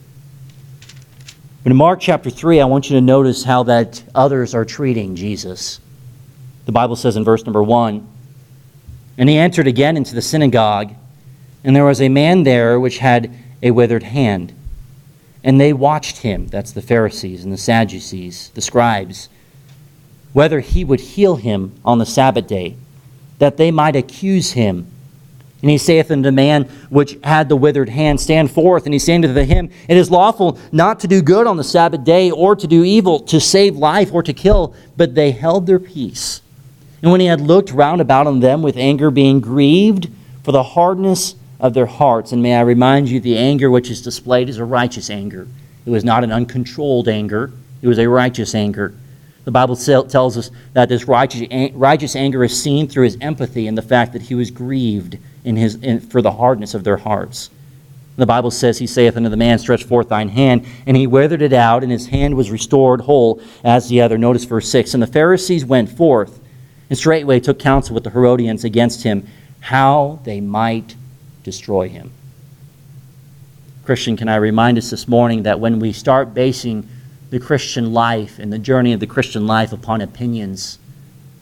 But 1.62 1.70
in 1.70 1.76
Mark 1.76 2.00
chapter 2.00 2.28
3, 2.28 2.60
I 2.60 2.64
want 2.64 2.90
you 2.90 2.96
to 2.96 3.00
notice 3.00 3.44
how 3.44 3.62
that 3.64 4.02
others 4.14 4.54
are 4.54 4.64
treating 4.64 5.14
Jesus. 5.14 5.80
The 6.66 6.72
Bible 6.72 6.96
says 6.96 7.16
in 7.16 7.24
verse 7.24 7.44
number 7.44 7.62
1 7.62 8.06
And 9.16 9.28
he 9.28 9.38
entered 9.38 9.68
again 9.68 9.96
into 9.96 10.14
the 10.14 10.22
synagogue, 10.22 10.92
and 11.62 11.76
there 11.76 11.84
was 11.84 12.00
a 12.00 12.08
man 12.08 12.42
there 12.42 12.80
which 12.80 12.98
had 12.98 13.32
a 13.62 13.70
withered 13.70 14.02
hand. 14.02 14.52
And 15.44 15.60
they 15.60 15.72
watched 15.72 16.18
him, 16.18 16.48
that's 16.48 16.72
the 16.72 16.82
Pharisees 16.82 17.44
and 17.44 17.52
the 17.52 17.58
Sadducees, 17.58 18.50
the 18.54 18.60
scribes, 18.60 19.28
whether 20.32 20.60
he 20.60 20.84
would 20.84 21.00
heal 21.00 21.36
him 21.36 21.72
on 21.84 21.98
the 21.98 22.06
Sabbath 22.06 22.46
day, 22.46 22.76
that 23.38 23.56
they 23.56 23.70
might 23.70 23.96
accuse 23.96 24.52
him. 24.52 24.86
And 25.62 25.70
he 25.70 25.78
saith 25.78 26.10
unto 26.10 26.24
the 26.24 26.32
man 26.32 26.64
which 26.90 27.16
had 27.22 27.48
the 27.48 27.56
withered 27.56 27.88
hand, 27.88 28.20
Stand 28.20 28.50
forth. 28.50 28.84
And 28.84 28.92
he 28.92 28.98
saith 28.98 29.24
unto 29.24 29.40
him, 29.42 29.70
It 29.88 29.96
is 29.96 30.10
lawful 30.10 30.58
not 30.72 30.98
to 31.00 31.08
do 31.08 31.22
good 31.22 31.46
on 31.46 31.56
the 31.56 31.64
Sabbath 31.64 32.04
day, 32.04 32.32
or 32.32 32.56
to 32.56 32.66
do 32.66 32.82
evil, 32.82 33.20
to 33.20 33.40
save 33.40 33.76
life, 33.76 34.12
or 34.12 34.24
to 34.24 34.32
kill. 34.32 34.74
But 34.96 35.14
they 35.14 35.30
held 35.30 35.66
their 35.66 35.78
peace. 35.78 36.42
And 37.00 37.12
when 37.12 37.20
he 37.20 37.26
had 37.26 37.40
looked 37.40 37.70
round 37.70 38.00
about 38.00 38.26
on 38.26 38.40
them 38.40 38.62
with 38.62 38.76
anger, 38.76 39.10
being 39.10 39.40
grieved 39.40 40.08
for 40.42 40.50
the 40.50 40.62
hardness 40.62 41.36
of 41.60 41.74
their 41.74 41.86
hearts. 41.86 42.32
And 42.32 42.42
may 42.42 42.56
I 42.56 42.62
remind 42.62 43.08
you, 43.08 43.20
the 43.20 43.38
anger 43.38 43.70
which 43.70 43.88
is 43.88 44.02
displayed 44.02 44.48
is 44.48 44.58
a 44.58 44.64
righteous 44.64 45.10
anger. 45.10 45.46
It 45.86 45.90
was 45.90 46.04
not 46.04 46.24
an 46.24 46.32
uncontrolled 46.32 47.08
anger, 47.08 47.52
it 47.80 47.88
was 47.88 47.98
a 47.98 48.08
righteous 48.08 48.54
anger. 48.54 48.94
The 49.44 49.50
Bible 49.50 49.74
tells 49.76 50.38
us 50.38 50.50
that 50.72 50.88
this 50.88 51.08
righteous, 51.08 51.72
righteous 51.74 52.14
anger 52.14 52.44
is 52.44 52.60
seen 52.60 52.86
through 52.86 53.04
his 53.04 53.18
empathy 53.20 53.66
and 53.66 53.76
the 53.76 53.82
fact 53.82 54.12
that 54.12 54.22
he 54.22 54.36
was 54.36 54.52
grieved 54.52 55.18
in 55.44 55.56
his, 55.56 55.76
in, 55.76 56.00
for 56.00 56.22
the 56.22 56.32
hardness 56.32 56.74
of 56.74 56.84
their 56.84 56.96
hearts. 56.96 57.50
The 58.16 58.26
Bible 58.26 58.50
says, 58.50 58.78
He 58.78 58.86
saith 58.86 59.16
unto 59.16 59.28
the 59.28 59.36
man, 59.36 59.58
Stretch 59.58 59.84
forth 59.84 60.08
thine 60.08 60.28
hand. 60.28 60.66
And 60.86 60.96
he 60.96 61.06
withered 61.06 61.42
it 61.42 61.52
out, 61.52 61.82
and 61.82 61.90
his 61.90 62.08
hand 62.08 62.36
was 62.36 62.50
restored 62.50 63.02
whole 63.02 63.40
as 63.64 63.88
the 63.88 64.00
other. 64.00 64.18
Notice 64.18 64.44
verse 64.44 64.68
6. 64.68 64.94
And 64.94 65.02
the 65.02 65.06
Pharisees 65.06 65.64
went 65.64 65.90
forth, 65.90 66.40
and 66.90 66.98
straightway 66.98 67.40
took 67.40 67.58
counsel 67.58 67.94
with 67.94 68.04
the 68.04 68.10
Herodians 68.10 68.64
against 68.64 69.02
him, 69.02 69.26
how 69.60 70.20
they 70.24 70.40
might 70.40 70.94
destroy 71.42 71.88
him. 71.88 72.12
Christian, 73.84 74.16
can 74.16 74.28
I 74.28 74.36
remind 74.36 74.78
us 74.78 74.90
this 74.90 75.08
morning 75.08 75.42
that 75.44 75.58
when 75.58 75.80
we 75.80 75.92
start 75.92 76.34
basing 76.34 76.88
the 77.30 77.40
Christian 77.40 77.92
life 77.92 78.38
and 78.38 78.52
the 78.52 78.58
journey 78.58 78.92
of 78.92 79.00
the 79.00 79.06
Christian 79.06 79.46
life 79.46 79.72
upon 79.72 80.02
opinions, 80.02 80.78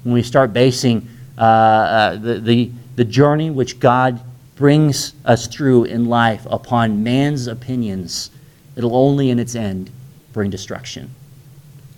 when 0.05 0.15
we 0.15 0.23
start 0.23 0.53
basing 0.53 1.09
uh, 1.37 1.43
uh, 1.43 2.17
the, 2.17 2.39
the, 2.39 2.71
the 3.01 3.05
journey 3.07 3.49
which 3.49 3.81
God 3.81 4.21
brings 4.57 5.15
us 5.25 5.47
through 5.47 5.85
in 5.85 6.05
life 6.05 6.47
upon 6.51 7.03
man's 7.03 7.47
opinions, 7.47 8.31
it'll 8.77 8.95
only 8.95 9.31
in 9.31 9.39
its 9.39 9.55
end 9.55 9.91
bring 10.35 10.51
destruction. 10.51 11.11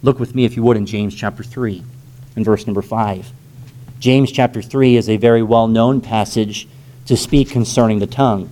Look 0.05 0.21
with 0.21 0.37
me, 0.37 0.45
if 0.45 0.55
you 0.55 0.63
would, 0.63 0.77
in 0.77 0.87
James 0.87 1.13
chapter 1.13 1.43
3 1.43 1.83
and 2.37 2.45
verse 2.45 2.69
number 2.69 2.83
5. 2.83 3.33
James 3.99 4.31
chapter 4.31 4.63
3 4.63 4.95
is 4.95 5.09
a 5.09 5.17
very 5.17 5.43
well 5.43 5.67
known 5.67 6.01
passage 6.01 6.69
to 7.07 7.17
speak 7.17 7.51
concerning 7.51 7.99
the 7.99 8.07
tongue. 8.07 8.49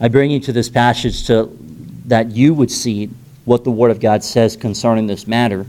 I 0.00 0.08
bring 0.08 0.30
you 0.30 0.40
to 0.40 0.52
this 0.52 0.68
passage 0.68 1.26
to, 1.28 1.48
that 2.04 2.32
you 2.32 2.52
would 2.52 2.70
see 2.70 3.08
what 3.46 3.64
the 3.64 3.70
Word 3.70 3.90
of 3.90 4.00
God 4.00 4.22
says 4.22 4.54
concerning 4.54 5.06
this 5.06 5.26
matter. 5.26 5.64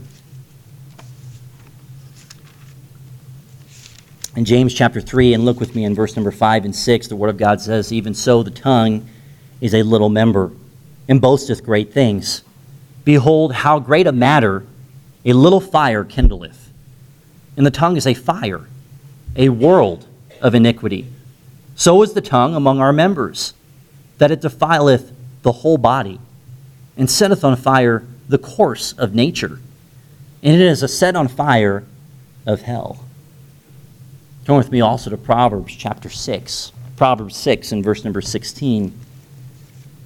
In 4.36 4.44
James 4.44 4.74
chapter 4.74 5.00
3, 5.00 5.32
and 5.34 5.44
look 5.44 5.60
with 5.60 5.76
me 5.76 5.84
in 5.84 5.94
verse 5.94 6.16
number 6.16 6.32
5 6.32 6.64
and 6.64 6.74
6, 6.74 7.06
the 7.06 7.14
Word 7.14 7.30
of 7.30 7.36
God 7.36 7.60
says, 7.60 7.92
Even 7.92 8.14
so, 8.14 8.42
the 8.42 8.50
tongue 8.50 9.08
is 9.60 9.72
a 9.74 9.84
little 9.84 10.08
member, 10.08 10.50
and 11.08 11.20
boasteth 11.20 11.64
great 11.64 11.92
things. 11.92 12.42
Behold, 13.04 13.52
how 13.52 13.78
great 13.78 14.08
a 14.08 14.12
matter 14.12 14.66
a 15.24 15.32
little 15.32 15.60
fire 15.60 16.04
kindleth. 16.04 16.70
And 17.56 17.64
the 17.64 17.70
tongue 17.70 17.96
is 17.96 18.08
a 18.08 18.14
fire, 18.14 18.66
a 19.36 19.50
world 19.50 20.06
of 20.40 20.54
iniquity. 20.54 21.06
So 21.76 22.02
is 22.02 22.12
the 22.12 22.20
tongue 22.20 22.56
among 22.56 22.80
our 22.80 22.92
members, 22.92 23.54
that 24.18 24.32
it 24.32 24.40
defileth 24.40 25.12
the 25.42 25.52
whole 25.52 25.78
body, 25.78 26.18
and 26.96 27.08
setteth 27.08 27.44
on 27.44 27.56
fire 27.56 28.04
the 28.28 28.38
course 28.38 28.94
of 28.94 29.14
nature, 29.14 29.60
and 30.42 30.54
it 30.54 30.60
is 30.60 30.82
a 30.82 30.88
set 30.88 31.14
on 31.14 31.28
fire 31.28 31.84
of 32.46 32.62
hell. 32.62 33.04
Turn 34.44 34.56
with 34.56 34.70
me 34.70 34.82
also 34.82 35.08
to 35.08 35.16
Proverbs 35.16 35.74
chapter 35.74 36.10
6. 36.10 36.72
Proverbs 36.96 37.34
6 37.34 37.72
and 37.72 37.82
verse 37.82 38.04
number 38.04 38.20
16. 38.20 38.92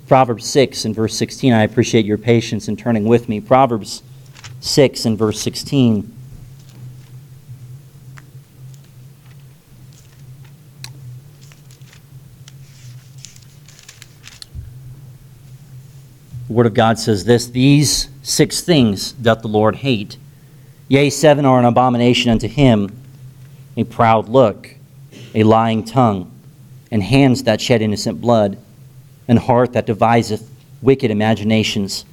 Proverbs 0.06 0.46
6 0.48 0.84
and 0.84 0.94
verse 0.94 1.16
16. 1.16 1.52
I 1.52 1.64
appreciate 1.64 2.06
your 2.06 2.18
patience 2.18 2.68
in 2.68 2.76
turning 2.76 3.06
with 3.06 3.28
me. 3.28 3.40
Proverbs 3.40 4.04
6 4.60 5.04
and 5.06 5.18
verse 5.18 5.40
16. 5.40 6.14
The 16.46 16.52
Word 16.52 16.66
of 16.66 16.74
God 16.74 17.00
says 17.00 17.24
this 17.24 17.48
These 17.48 18.08
six 18.22 18.60
things 18.60 19.10
doth 19.10 19.42
the 19.42 19.48
Lord 19.48 19.76
hate. 19.76 20.16
Yea, 20.86 21.10
seven 21.10 21.44
are 21.44 21.58
an 21.58 21.64
abomination 21.64 22.30
unto 22.30 22.46
him 22.46 22.97
a 23.78 23.84
proud 23.84 24.28
look, 24.28 24.74
a 25.36 25.44
lying 25.44 25.84
tongue, 25.84 26.28
and 26.90 27.00
hands 27.00 27.44
that 27.44 27.60
shed 27.60 27.80
innocent 27.80 28.20
blood, 28.20 28.58
and 29.28 29.38
heart 29.38 29.72
that 29.72 29.86
deviseth 29.86 30.50
wicked 30.82 31.12
imaginations, 31.12 32.04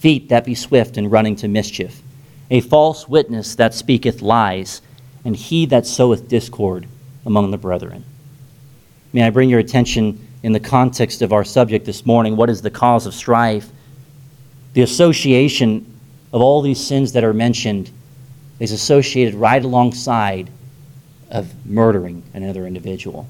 feet 0.00 0.28
that 0.28 0.44
be 0.44 0.54
swift 0.54 0.98
in 0.98 1.08
running 1.08 1.34
to 1.34 1.48
mischief, 1.48 2.02
a 2.50 2.60
false 2.60 3.08
witness 3.08 3.54
that 3.54 3.72
speaketh 3.72 4.20
lies, 4.20 4.82
and 5.24 5.34
he 5.34 5.64
that 5.64 5.86
soweth 5.86 6.28
discord 6.28 6.86
among 7.24 7.50
the 7.50 7.56
brethren. 7.56 8.04
May 9.14 9.22
I 9.22 9.30
bring 9.30 9.48
your 9.48 9.60
attention 9.60 10.28
in 10.42 10.52
the 10.52 10.60
context 10.60 11.22
of 11.22 11.32
our 11.32 11.44
subject 11.44 11.86
this 11.86 12.04
morning 12.04 12.36
what 12.36 12.50
is 12.50 12.60
the 12.60 12.70
cause 12.70 13.06
of 13.06 13.14
strife? 13.14 13.70
The 14.74 14.82
association 14.82 15.90
of 16.34 16.42
all 16.42 16.60
these 16.60 16.84
sins 16.84 17.12
that 17.12 17.24
are 17.24 17.32
mentioned 17.32 17.90
is 18.60 18.72
associated 18.72 19.34
right 19.34 19.64
alongside 19.64 20.50
of 21.34 21.66
murdering 21.66 22.22
another 22.32 22.64
individual. 22.64 23.28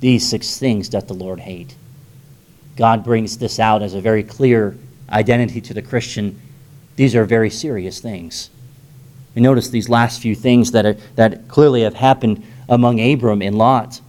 These 0.00 0.28
six 0.28 0.58
things 0.58 0.88
doth 0.88 1.06
the 1.06 1.14
Lord 1.14 1.40
hate. 1.40 1.76
God 2.76 3.04
brings 3.04 3.38
this 3.38 3.58
out 3.60 3.80
as 3.80 3.94
a 3.94 4.00
very 4.00 4.24
clear 4.24 4.76
identity 5.08 5.60
to 5.62 5.72
the 5.72 5.80
Christian. 5.80 6.40
These 6.96 7.14
are 7.14 7.24
very 7.24 7.48
serious 7.48 8.00
things. 8.00 8.50
And 9.34 9.44
notice 9.44 9.68
these 9.68 9.88
last 9.88 10.20
few 10.20 10.34
things 10.34 10.72
that, 10.72 10.84
are, 10.84 10.96
that 11.14 11.46
clearly 11.46 11.82
have 11.82 11.94
happened 11.94 12.44
among 12.68 13.00
Abram 13.00 13.40
and 13.40 13.56
Lot. 13.56 14.00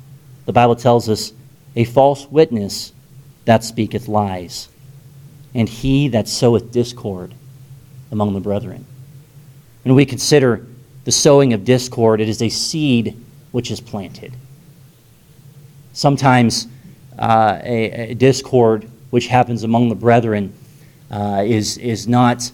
The 0.46 0.54
Bible 0.54 0.76
tells 0.76 1.08
us 1.08 1.32
a 1.76 1.84
false 1.84 2.26
witness 2.28 2.94
that 3.46 3.64
speaketh 3.64 4.08
lies, 4.08 4.70
and 5.54 5.70
he 5.70 6.08
that 6.10 6.28
soweth 6.28 6.72
discord 6.72 7.36
among 8.12 8.34
the 8.34 8.40
brethren. 8.40 8.86
When 9.84 9.94
we 9.94 10.06
consider 10.06 10.66
the 11.06 11.12
sowing 11.12 11.54
of 11.54 11.66
discord, 11.66 12.22
it 12.22 12.30
is 12.30 12.42
a 12.42 12.50
seed 12.50 13.16
which 13.52 13.72
is 13.72 13.80
planted. 13.80 14.34
Sometimes 15.94 16.68
uh, 17.18 17.60
a, 17.64 18.12
a, 18.12 18.14
discord 18.14 18.90
which 19.10 19.28
happens 19.28 19.64
among 19.64 19.90
the 19.90 19.96
brethren 19.96 20.54
uh, 21.12 21.44
is, 21.46 21.78
is 21.78 22.08
not 22.08 22.52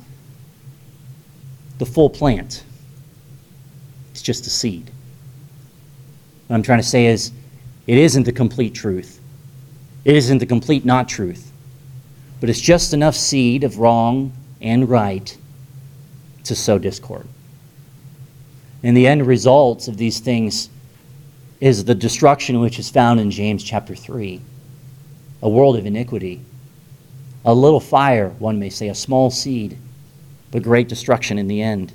the 1.78 1.86
full 1.86 2.10
plant, 2.10 2.64
it's 4.12 4.22
just 4.22 4.48
a 4.48 4.50
seed. 4.50 4.90
What 6.48 6.56
I'm 6.56 6.64
trying 6.64 6.80
to 6.80 6.88
say 6.88 7.08
is, 7.08 7.32
it 7.88 7.98
isn't 7.98 8.24
the 8.24 8.32
complete 8.32 8.74
truth. 8.74 9.20
It 10.06 10.16
isn't 10.16 10.38
the 10.38 10.46
complete 10.46 10.86
not 10.86 11.10
truth. 11.10 11.52
But 12.40 12.50
it's 12.50 12.62
just 12.62 12.94
enough 12.94 13.16
seed 13.16 13.64
of 13.64 13.80
wrong 13.80 14.32
and 14.62 14.90
right 14.90 15.36
to 16.44 16.56
sow 16.56 16.78
discord. 16.80 17.28
And 18.86 18.96
the 18.96 19.08
end 19.08 19.26
results 19.26 19.88
of 19.88 19.98
these 19.98 20.20
things 20.20 20.70
is 21.60 21.86
the 21.86 21.96
destruction 21.96 22.60
which 22.60 22.78
is 22.78 22.88
found 22.88 23.20
in 23.20 23.32
James 23.32 23.64
chapter 23.64 23.96
3 23.96 24.40
a 25.42 25.50
world 25.50 25.76
of 25.76 25.86
iniquity, 25.86 26.42
a 27.44 27.54
little 27.54 27.80
fire, 27.80 28.30
one 28.40 28.60
may 28.60 28.70
say, 28.70 28.90
a 28.90 28.96
small 28.96 29.30
seed, 29.30 29.78
but 30.52 30.64
great 30.64 30.88
destruction 30.88 31.38
in 31.38 31.48
the 31.48 31.62
end. 31.62 31.92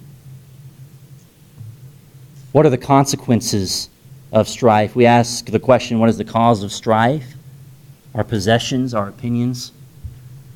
What 2.52 2.66
are 2.66 2.70
the 2.70 2.78
consequences 2.78 3.88
of 4.32 4.48
strife? 4.48 4.96
We 4.96 5.06
ask 5.06 5.46
the 5.46 5.60
question 5.60 6.00
what 6.00 6.08
is 6.08 6.18
the 6.18 6.24
cause 6.24 6.64
of 6.64 6.72
strife? 6.72 7.34
Our 8.16 8.24
possessions, 8.24 8.94
our 8.94 9.08
opinions. 9.08 9.70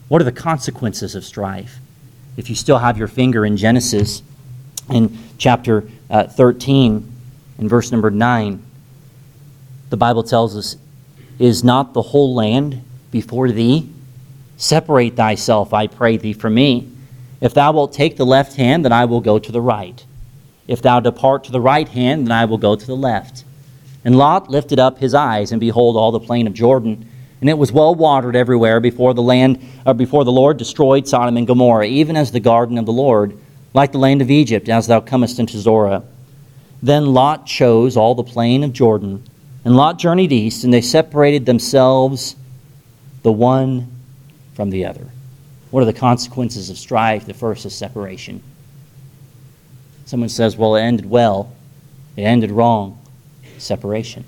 What 0.08 0.20
are 0.20 0.24
the 0.24 0.32
consequences 0.32 1.14
of 1.14 1.24
strife? 1.24 1.78
If 2.36 2.50
you 2.50 2.56
still 2.56 2.78
have 2.78 2.98
your 2.98 3.08
finger 3.08 3.46
in 3.46 3.56
Genesis, 3.56 4.22
in 4.90 5.16
chapter 5.38 5.88
uh, 6.10 6.24
13, 6.24 7.10
in 7.58 7.68
verse 7.68 7.92
number 7.92 8.10
9, 8.10 8.62
the 9.90 9.96
Bible 9.96 10.22
tells 10.22 10.56
us, 10.56 10.76
Is 11.38 11.62
not 11.62 11.92
the 11.92 12.02
whole 12.02 12.34
land 12.34 12.82
before 13.10 13.50
thee? 13.50 13.88
Separate 14.56 15.16
thyself, 15.16 15.72
I 15.72 15.86
pray 15.86 16.16
thee, 16.16 16.32
from 16.32 16.54
me. 16.54 16.90
If 17.40 17.54
thou 17.54 17.72
wilt 17.72 17.92
take 17.92 18.16
the 18.16 18.26
left 18.26 18.56
hand, 18.56 18.84
then 18.84 18.92
I 18.92 19.04
will 19.04 19.20
go 19.20 19.38
to 19.38 19.52
the 19.52 19.60
right. 19.60 20.04
If 20.66 20.80
thou 20.80 21.00
depart 21.00 21.44
to 21.44 21.52
the 21.52 21.60
right 21.60 21.88
hand, 21.88 22.26
then 22.26 22.32
I 22.32 22.44
will 22.46 22.58
go 22.58 22.74
to 22.74 22.86
the 22.86 22.96
left. 22.96 23.44
And 24.04 24.16
Lot 24.16 24.50
lifted 24.50 24.78
up 24.78 24.98
his 24.98 25.14
eyes, 25.14 25.52
and 25.52 25.60
behold, 25.60 25.96
all 25.96 26.12
the 26.12 26.20
plain 26.20 26.46
of 26.46 26.54
Jordan, 26.54 27.08
and 27.40 27.50
it 27.50 27.58
was 27.58 27.72
well 27.72 27.94
watered 27.94 28.36
everywhere 28.36 28.80
before 28.80 29.12
the 29.12 29.22
land, 29.22 29.62
or 29.84 29.94
before 29.94 30.24
the 30.24 30.32
Lord 30.32 30.56
destroyed 30.56 31.06
Sodom 31.06 31.36
and 31.36 31.46
Gomorrah, 31.46 31.86
even 31.86 32.16
as 32.16 32.32
the 32.32 32.40
garden 32.40 32.78
of 32.78 32.86
the 32.86 32.92
Lord, 32.92 33.38
like 33.74 33.92
the 33.92 33.98
land 33.98 34.22
of 34.22 34.30
Egypt, 34.30 34.68
as 34.68 34.86
thou 34.86 35.00
comest 35.00 35.38
into 35.38 35.58
Zoar. 35.58 36.02
Then 36.82 37.12
Lot 37.12 37.46
chose 37.46 37.96
all 37.96 38.14
the 38.14 38.22
plain 38.22 38.64
of 38.64 38.72
Jordan 38.72 39.22
and 39.64 39.76
Lot 39.76 39.98
journeyed 39.98 40.32
east, 40.32 40.64
and 40.64 40.72
they 40.72 40.80
separated 40.82 41.46
themselves 41.46 42.36
the 43.22 43.32
one 43.32 43.90
from 44.54 44.70
the 44.70 44.84
other. 44.84 45.08
What 45.70 45.82
are 45.82 45.86
the 45.86 45.92
consequences 45.92 46.70
of 46.70 46.78
strife? 46.78 47.24
The 47.24 47.34
first 47.34 47.64
is 47.64 47.74
separation. 47.74 48.42
Someone 50.04 50.28
says, 50.28 50.56
well, 50.56 50.76
it 50.76 50.82
ended 50.82 51.08
well, 51.08 51.52
it 52.16 52.22
ended 52.22 52.50
wrong. 52.50 53.00
Separation. 53.56 54.24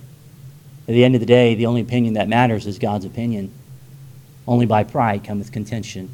At 0.89 0.93
the 0.93 1.05
end 1.05 1.15
of 1.15 1.21
the 1.21 1.27
day, 1.27 1.55
the 1.55 1.67
only 1.67 1.83
opinion 1.83 2.15
that 2.15 2.29
matters 2.29 2.67
is 2.67 2.79
God's 2.79 3.05
opinion. 3.05 3.53
Only 4.49 4.67
by 4.67 4.85
pride 4.85 5.25
cometh 5.25 5.53
contention. 5.53 6.09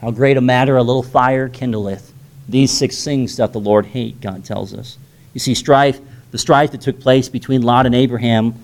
How 0.00 0.10
great 0.10 0.36
a 0.36 0.40
matter 0.40 0.76
a 0.76 0.82
little 0.82 1.02
fire 1.02 1.48
kindleth. 1.48 2.12
These 2.48 2.70
six 2.70 3.02
things 3.02 3.36
doth 3.36 3.52
the 3.52 3.60
Lord 3.60 3.86
hate, 3.86 4.20
God 4.20 4.44
tells 4.44 4.72
us. 4.72 4.98
You 5.34 5.40
see, 5.40 5.54
strife 5.54 6.00
the 6.30 6.38
strife 6.38 6.72
that 6.72 6.80
took 6.80 7.00
place 7.00 7.28
between 7.28 7.62
Lot 7.62 7.86
and 7.86 7.94
Abraham 7.94 8.54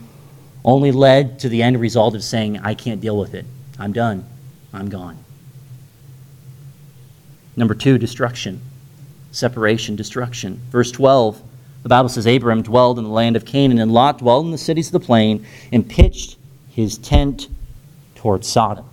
only 0.65 0.93
led 0.93 1.39
to 1.39 1.49
the 1.49 1.63
end 1.63 1.81
result 1.81 2.15
of 2.15 2.23
saying, 2.23 2.59
I 2.59 2.75
can't 2.75 3.01
deal 3.01 3.19
with 3.19 3.35
it. 3.35 3.47
I'm 3.79 3.93
done. 3.93 4.27
I'm 4.73 4.89
gone. 4.89 5.17
Number 7.57 7.75
two, 7.75 7.99
destruction. 7.99 8.61
Separation, 9.31 9.97
destruction. 9.97 10.61
Verse 10.71 10.91
12, 10.93 11.41
the 11.83 11.89
Bible 11.89 12.09
says 12.09 12.27
Abraham 12.27 12.63
dwelled 12.63 12.99
in 12.99 13.05
the 13.05 13.11
land 13.11 13.37
of 13.37 13.45
Canaan, 13.45 13.79
and 13.79 13.93
Lot 13.93 14.19
dwelled 14.19 14.45
in 14.45 14.53
the 14.53 14.59
cities 14.59 14.89
of 14.89 14.93
the 14.93 15.01
plain 15.01 15.47
and 15.73 15.89
pitched 15.89 16.37
his 16.69 16.99
tent 16.99 17.49
toward 18.15 18.45
Sodom. 18.45 18.85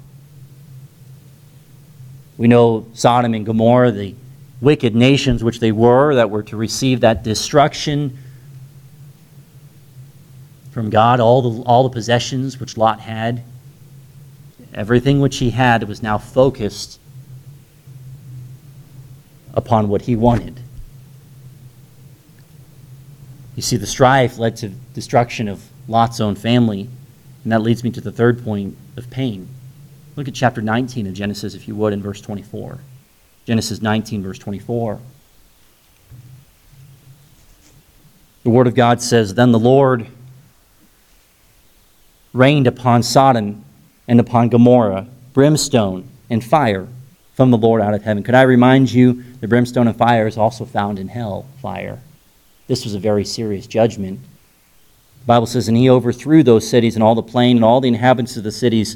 We 2.37 2.47
know 2.47 2.87
Sodom 2.93 3.33
and 3.33 3.45
Gomorrah, 3.45 3.91
the 3.91 4.15
wicked 4.61 4.95
nations 4.95 5.43
which 5.43 5.59
they 5.59 5.71
were, 5.71 6.15
that 6.15 6.29
were 6.29 6.43
to 6.43 6.57
receive 6.57 7.01
that 7.01 7.23
destruction 7.23 8.17
from 10.71 10.89
God 10.89 11.19
all 11.19 11.41
the, 11.41 11.61
all 11.63 11.83
the 11.83 11.89
possessions 11.89 12.59
which 12.59 12.77
Lot 12.77 12.99
had. 12.99 13.43
Everything 14.73 15.19
which 15.19 15.37
he 15.37 15.49
had 15.49 15.87
was 15.87 16.03
now 16.03 16.17
focused 16.17 16.99
upon 19.53 19.89
what 19.89 20.03
he 20.03 20.15
wanted. 20.15 20.59
You 23.55 23.61
see, 23.61 23.77
the 23.77 23.87
strife 23.87 24.37
led 24.37 24.55
to 24.57 24.69
destruction 24.69 25.47
of 25.49 25.69
Lot's 25.87 26.21
own 26.21 26.35
family, 26.35 26.87
and 27.43 27.51
that 27.51 27.61
leads 27.61 27.83
me 27.83 27.91
to 27.91 27.99
the 27.99 28.11
third 28.11 28.43
point 28.43 28.77
of 28.95 29.09
pain. 29.09 29.49
Look 30.15 30.27
at 30.27 30.33
chapter 30.33 30.61
19 30.61 31.07
of 31.07 31.13
Genesis, 31.13 31.55
if 31.55 31.67
you 31.67 31.75
would, 31.75 31.91
in 31.91 32.01
verse 32.01 32.21
24. 32.21 32.79
Genesis 33.49 33.81
19, 33.81 34.21
verse 34.21 34.37
24. 34.37 34.99
The 38.43 38.49
Word 38.51 38.67
of 38.67 38.75
God 38.75 39.01
says, 39.01 39.33
Then 39.33 39.51
the 39.51 39.57
Lord 39.57 40.05
rained 42.31 42.67
upon 42.67 43.01
Sodom 43.01 43.65
and 44.07 44.19
upon 44.19 44.49
Gomorrah 44.49 45.07
brimstone 45.33 46.07
and 46.29 46.45
fire 46.45 46.87
from 47.33 47.49
the 47.49 47.57
Lord 47.57 47.81
out 47.81 47.95
of 47.95 48.03
heaven. 48.03 48.21
Could 48.21 48.35
I 48.35 48.43
remind 48.43 48.91
you, 48.91 49.23
the 49.41 49.47
brimstone 49.47 49.87
and 49.87 49.97
fire 49.97 50.27
is 50.27 50.37
also 50.37 50.63
found 50.63 50.99
in 50.99 51.07
hell 51.07 51.47
fire. 51.59 51.99
This 52.67 52.83
was 52.83 52.93
a 52.93 52.99
very 52.99 53.25
serious 53.25 53.65
judgment. 53.65 54.19
The 55.21 55.25
Bible 55.25 55.47
says, 55.47 55.67
And 55.67 55.75
he 55.75 55.89
overthrew 55.89 56.43
those 56.43 56.69
cities 56.69 56.93
and 56.95 57.01
all 57.01 57.15
the 57.15 57.23
plain 57.23 57.57
and 57.57 57.65
all 57.65 57.81
the 57.81 57.87
inhabitants 57.87 58.37
of 58.37 58.43
the 58.43 58.51
cities, 58.51 58.95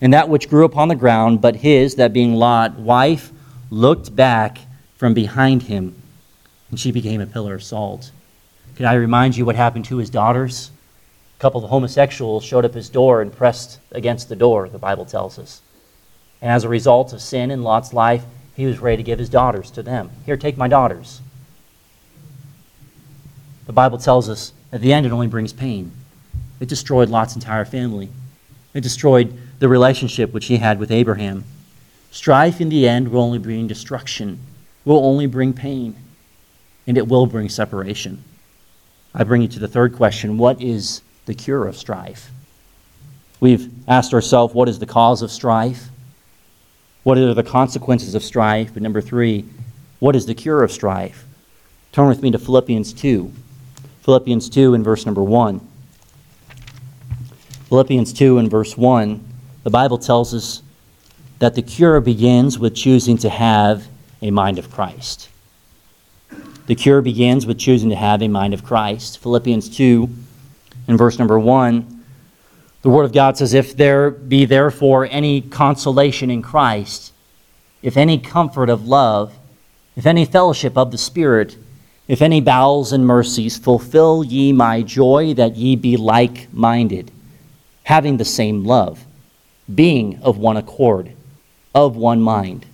and 0.00 0.14
that 0.14 0.30
which 0.30 0.48
grew 0.48 0.64
upon 0.64 0.88
the 0.88 0.94
ground, 0.94 1.42
but 1.42 1.56
his, 1.56 1.96
that 1.96 2.14
being 2.14 2.36
Lot, 2.36 2.78
wife, 2.78 3.30
looked 3.70 4.14
back 4.14 4.58
from 4.96 5.14
behind 5.14 5.62
him, 5.62 5.94
and 6.70 6.78
she 6.78 6.92
became 6.92 7.20
a 7.20 7.26
pillar 7.26 7.54
of 7.54 7.62
salt. 7.62 8.10
Can 8.76 8.86
I 8.86 8.94
remind 8.94 9.36
you 9.36 9.44
what 9.44 9.56
happened 9.56 9.84
to 9.86 9.96
his 9.96 10.10
daughters? 10.10 10.70
A 11.38 11.40
couple 11.40 11.64
of 11.64 11.70
homosexuals 11.70 12.44
showed 12.44 12.64
up 12.64 12.74
his 12.74 12.90
door 12.90 13.22
and 13.22 13.32
pressed 13.32 13.78
against 13.92 14.28
the 14.28 14.36
door, 14.36 14.68
the 14.68 14.78
Bible 14.78 15.04
tells 15.04 15.38
us. 15.38 15.62
And 16.42 16.50
as 16.50 16.64
a 16.64 16.68
result 16.68 17.12
of 17.12 17.20
sin 17.20 17.50
in 17.50 17.62
Lot's 17.62 17.92
life, 17.92 18.24
he 18.54 18.66
was 18.66 18.78
ready 18.78 18.98
to 18.98 19.02
give 19.02 19.18
his 19.18 19.28
daughters 19.28 19.70
to 19.72 19.82
them. 19.82 20.10
Here, 20.26 20.36
take 20.36 20.56
my 20.56 20.68
daughters. 20.68 21.20
The 23.66 23.72
Bible 23.72 23.98
tells 23.98 24.28
us 24.28 24.52
at 24.72 24.80
the 24.80 24.92
end 24.92 25.06
it 25.06 25.12
only 25.12 25.28
brings 25.28 25.52
pain. 25.52 25.92
It 26.58 26.68
destroyed 26.68 27.08
Lot's 27.08 27.34
entire 27.34 27.64
family, 27.64 28.10
it 28.74 28.82
destroyed 28.82 29.36
the 29.58 29.68
relationship 29.68 30.32
which 30.32 30.46
he 30.46 30.56
had 30.58 30.78
with 30.78 30.90
Abraham. 30.90 31.44
Strife 32.10 32.60
in 32.60 32.68
the 32.68 32.88
end 32.88 33.08
will 33.08 33.22
only 33.22 33.38
bring 33.38 33.66
destruction, 33.66 34.40
will 34.84 35.04
only 35.04 35.26
bring 35.26 35.52
pain, 35.52 35.94
and 36.86 36.98
it 36.98 37.06
will 37.06 37.26
bring 37.26 37.48
separation. 37.48 38.24
I 39.14 39.24
bring 39.24 39.42
you 39.42 39.48
to 39.48 39.58
the 39.58 39.68
third 39.68 39.94
question 39.94 40.38
what 40.38 40.60
is 40.60 41.02
the 41.26 41.34
cure 41.34 41.66
of 41.66 41.76
strife. 41.76 42.30
We've 43.38 43.72
asked 43.88 44.12
ourselves, 44.12 44.54
what 44.54 44.68
is 44.68 44.78
the 44.78 44.86
cause 44.86 45.22
of 45.22 45.30
strife? 45.30 45.88
What 47.04 47.16
are 47.16 47.32
the 47.32 47.42
consequences 47.42 48.14
of 48.14 48.22
strife? 48.22 48.74
But 48.74 48.82
number 48.82 49.00
three, 49.00 49.46
what 50.00 50.14
is 50.14 50.26
the 50.26 50.34
cure 50.34 50.62
of 50.62 50.72
strife? 50.72 51.24
Turn 51.92 52.08
with 52.08 52.22
me 52.22 52.30
to 52.32 52.38
Philippians 52.38 52.92
2. 52.92 53.32
Philippians 54.02 54.50
2 54.50 54.74
in 54.74 54.82
verse 54.82 55.06
number 55.06 55.22
1. 55.22 55.66
Philippians 57.68 58.12
2 58.12 58.38
and 58.38 58.50
verse 58.50 58.76
1, 58.76 59.24
the 59.62 59.70
Bible 59.70 59.98
tells 59.98 60.34
us 60.34 60.62
that 61.40 61.54
the 61.54 61.62
cure 61.62 62.00
begins 62.00 62.58
with 62.58 62.74
choosing 62.74 63.16
to 63.18 63.28
have 63.28 63.88
a 64.22 64.30
mind 64.30 64.58
of 64.58 64.70
Christ. 64.70 65.28
The 66.66 66.74
cure 66.74 67.02
begins 67.02 67.46
with 67.46 67.58
choosing 67.58 67.90
to 67.90 67.96
have 67.96 68.22
a 68.22 68.28
mind 68.28 68.54
of 68.54 68.62
Christ. 68.62 69.18
Philippians 69.18 69.74
2 69.76 70.08
in 70.86 70.96
verse 70.96 71.18
number 71.18 71.38
1, 71.38 72.04
the 72.82 72.90
Word 72.90 73.04
of 73.04 73.12
God 73.12 73.38
says, 73.38 73.54
If 73.54 73.76
there 73.76 74.10
be 74.10 74.44
therefore 74.44 75.08
any 75.10 75.40
consolation 75.40 76.30
in 76.30 76.42
Christ, 76.42 77.12
if 77.82 77.96
any 77.96 78.18
comfort 78.18 78.68
of 78.68 78.86
love, 78.86 79.34
if 79.96 80.04
any 80.06 80.24
fellowship 80.24 80.76
of 80.76 80.90
the 80.90 80.98
Spirit, 80.98 81.56
if 82.06 82.20
any 82.20 82.40
bowels 82.40 82.92
and 82.92 83.06
mercies, 83.06 83.56
fulfill 83.56 84.24
ye 84.24 84.52
my 84.52 84.82
joy 84.82 85.32
that 85.34 85.56
ye 85.56 85.74
be 85.74 85.96
like 85.96 86.52
minded, 86.52 87.10
having 87.84 88.18
the 88.18 88.24
same 88.24 88.64
love, 88.64 89.04
being 89.74 90.18
of 90.22 90.36
one 90.36 90.56
accord, 90.58 91.14
of 91.74 91.96
one 91.96 92.20
mind. 92.20 92.66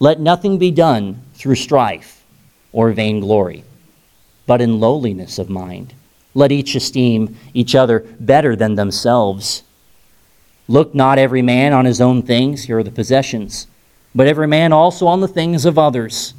Let 0.00 0.20
nothing 0.20 0.58
be 0.58 0.70
done 0.70 1.22
through 1.34 1.56
strife 1.56 2.24
or 2.72 2.92
vainglory, 2.92 3.64
but 4.46 4.60
in 4.60 4.80
lowliness 4.80 5.38
of 5.38 5.50
mind. 5.50 5.94
Let 6.34 6.52
each 6.52 6.74
esteem 6.74 7.36
each 7.54 7.74
other 7.74 8.00
better 8.20 8.54
than 8.54 8.74
themselves. 8.74 9.64
Look 10.68 10.94
not 10.94 11.18
every 11.18 11.42
man 11.42 11.72
on 11.72 11.84
his 11.84 12.00
own 12.00 12.22
things, 12.22 12.64
here 12.64 12.78
are 12.78 12.82
the 12.82 12.90
possessions, 12.90 13.66
but 14.14 14.26
every 14.26 14.46
man 14.46 14.72
also 14.72 15.06
on 15.06 15.20
the 15.20 15.28
things 15.28 15.64
of 15.64 15.78
others. 15.78 16.34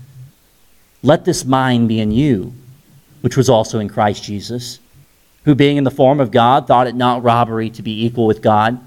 Let 1.01 1.25
this 1.25 1.45
mind 1.45 1.87
be 1.87 1.99
in 1.99 2.11
you, 2.11 2.53
which 3.21 3.35
was 3.35 3.49
also 3.49 3.79
in 3.79 3.89
Christ 3.89 4.23
Jesus, 4.23 4.79
who 5.45 5.55
being 5.55 5.77
in 5.77 5.83
the 5.83 5.91
form 5.91 6.19
of 6.19 6.31
God 6.31 6.67
thought 6.67 6.87
it 6.87 6.95
not 6.95 7.23
robbery 7.23 7.69
to 7.71 7.81
be 7.81 8.05
equal 8.05 8.27
with 8.27 8.41
God, 8.41 8.79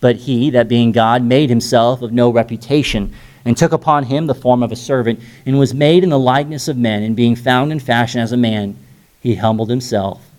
but 0.00 0.16
he, 0.16 0.50
that 0.50 0.68
being 0.68 0.92
God, 0.92 1.22
made 1.22 1.50
himself 1.50 2.02
of 2.02 2.12
no 2.12 2.30
reputation, 2.30 3.12
and 3.44 3.56
took 3.56 3.72
upon 3.72 4.04
him 4.04 4.26
the 4.26 4.34
form 4.34 4.62
of 4.62 4.72
a 4.72 4.76
servant, 4.76 5.20
and 5.46 5.58
was 5.58 5.74
made 5.74 6.02
in 6.02 6.10
the 6.10 6.18
likeness 6.18 6.68
of 6.68 6.76
men, 6.76 7.02
and 7.02 7.16
being 7.16 7.36
found 7.36 7.72
in 7.72 7.80
fashion 7.80 8.20
as 8.20 8.32
a 8.32 8.36
man, 8.36 8.76
he 9.20 9.34
humbled 9.34 9.70
himself, 9.70 10.30